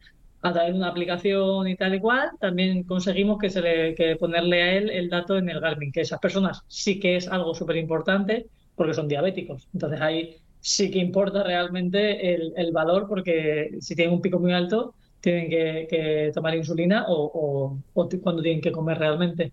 [0.43, 4.17] a través de una aplicación y tal y cual, también conseguimos que se le, que
[4.17, 7.55] ponerle a él el dato en el Garmin, que esas personas sí que es algo
[7.55, 9.69] súper importante porque son diabéticos.
[9.75, 14.95] Entonces ahí sí que importa realmente el, valor porque si tienen un pico muy alto
[15.21, 19.53] tienen que, tomar insulina o, o- o cuando tienen que comer realmente.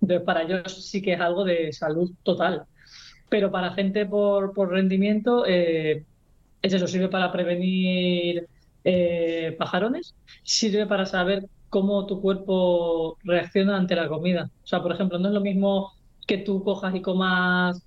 [0.00, 2.64] Entonces para ellos sí que es algo de salud total.
[3.28, 6.04] Pero para gente por, por rendimiento, eh,
[6.62, 8.48] es eso, sirve para prevenir
[8.84, 14.50] eh, pajarones, sirve para saber cómo tu cuerpo reacciona ante la comida.
[14.64, 15.92] O sea, por ejemplo, no es lo mismo
[16.26, 17.82] que tú cojas y comas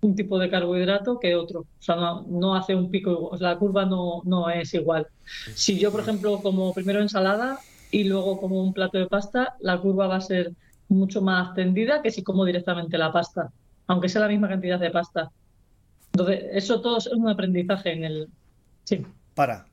[0.00, 1.60] un tipo de carbohidrato que otro.
[1.60, 5.06] O sea, no, hace un pico, o sea, la curva no, no es igual.
[5.54, 7.58] Si yo, por ejemplo, como primero ensalada
[7.90, 10.52] y luego como un plato de pasta, la curva va a ser
[10.88, 13.50] mucho más tendida que si como directamente la pasta,
[13.86, 15.30] aunque sea la misma cantidad de pasta.
[16.12, 18.28] Entonces, eso todo es un aprendizaje en el...
[18.84, 19.04] Sí.
[19.34, 19.66] Para.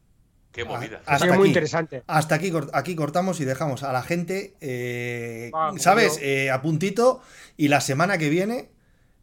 [0.52, 1.02] Qué movida.
[1.06, 1.49] Ah, Hasta Sí, es muy aquí.
[1.49, 2.04] interesante.
[2.08, 6.20] Hasta aquí, aquí cortamos y dejamos a la gente, eh, Ah, ¿sabes?
[6.22, 7.22] Eh, a puntito.
[7.58, 8.70] Y la semana que viene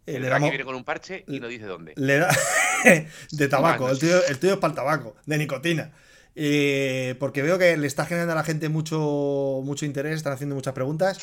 [0.06, 0.48] eh, El le damos.
[0.50, 1.92] viene con un parche y no dice dónde.
[1.96, 2.34] Le da
[3.32, 5.92] de tabaco, el tuyo, el tuyo es para el tabaco, de nicotina.
[6.34, 10.54] Eh, porque veo que le está generando a la gente mucho, mucho interés, están haciendo
[10.54, 11.18] muchas preguntas.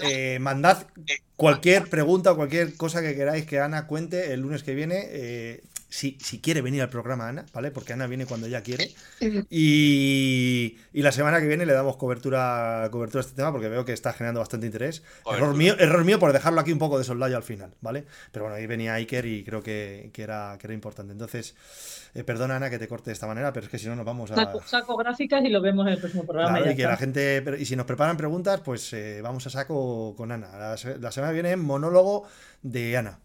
[0.00, 0.86] Eh, mandad
[1.36, 5.04] cualquier pregunta o cualquier cosa que queráis que Ana cuente el lunes que viene.
[5.08, 5.62] eh,
[5.94, 7.70] si, si quiere venir al programa Ana, ¿vale?
[7.70, 8.90] Porque Ana viene cuando ella quiere.
[9.48, 13.84] Y, y la semana que viene le damos cobertura, cobertura a este tema porque veo
[13.84, 15.04] que está generando bastante interés.
[15.30, 18.04] Error mío, error mío por dejarlo aquí un poco de soldado al final, ¿vale?
[18.32, 21.12] Pero bueno, ahí venía Iker y creo que, que era, que era importante.
[21.12, 21.54] Entonces,
[22.14, 24.04] eh, perdona Ana que te corte de esta manera, pero es que si no nos
[24.04, 24.34] vamos a...
[24.34, 26.56] Saco, saco gráficas y lo vemos en el próximo programa.
[26.58, 26.90] Claro, y que está.
[26.92, 30.74] la gente, pero- y si nos preparan preguntas, pues eh, vamos a saco con Ana.
[31.00, 32.26] La semana que viene, monólogo
[32.62, 33.20] de Ana.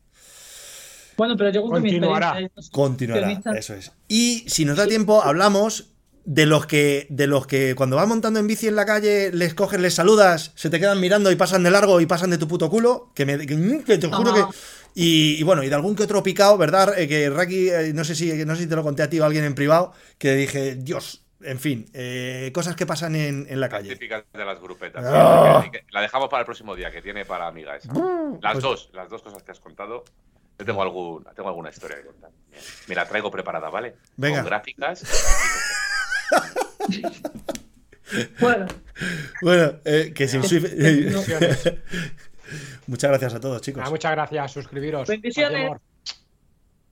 [1.20, 2.40] Bueno, pero yo mi Continuará.
[2.72, 3.92] Continuará, eso es.
[4.08, 5.92] Y si nos da tiempo, hablamos
[6.26, 9.54] de los que, de los que cuando vas montando en bici en la calle, les
[9.54, 12.48] coges, les saludas, se te quedan mirando y pasan de largo y pasan de tu
[12.48, 14.40] puto culo, que me que, mm, que te juro que.
[14.42, 14.50] Ajá.
[14.96, 16.98] Y, y bueno, y de algún que otro picado, ¿verdad?
[16.98, 19.20] Eh, que Raki, eh, no sé si no sé si te lo conté a ti
[19.20, 23.48] o a alguien en privado, que dije, Dios, En fin, eh, cosas que pasan en,
[23.50, 23.90] en la calle.
[23.94, 25.02] típicas de las grupetas.
[25.64, 27.94] Que- que La dejamos para el próximo día, que tiene para amiga esa.
[27.94, 30.04] Mm, Las pues- dos, las dos cosas que has contado.
[30.60, 32.32] Yo tengo, algún, tengo alguna historia que contar.
[32.88, 33.96] Me la traigo preparada, ¿vale?
[34.18, 34.40] Venga.
[34.40, 35.04] Con gráficas.
[38.40, 38.66] Bueno,
[39.42, 40.66] Bueno, eh, que sin Swift.
[42.88, 43.80] Muchas gracias a todos, chicos.
[43.80, 45.08] Nada, muchas gracias, suscribiros.
[45.08, 45.78] Bendiciones.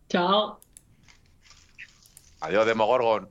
[0.08, 0.60] Chao.
[2.40, 3.30] Adiós, Demogorgon.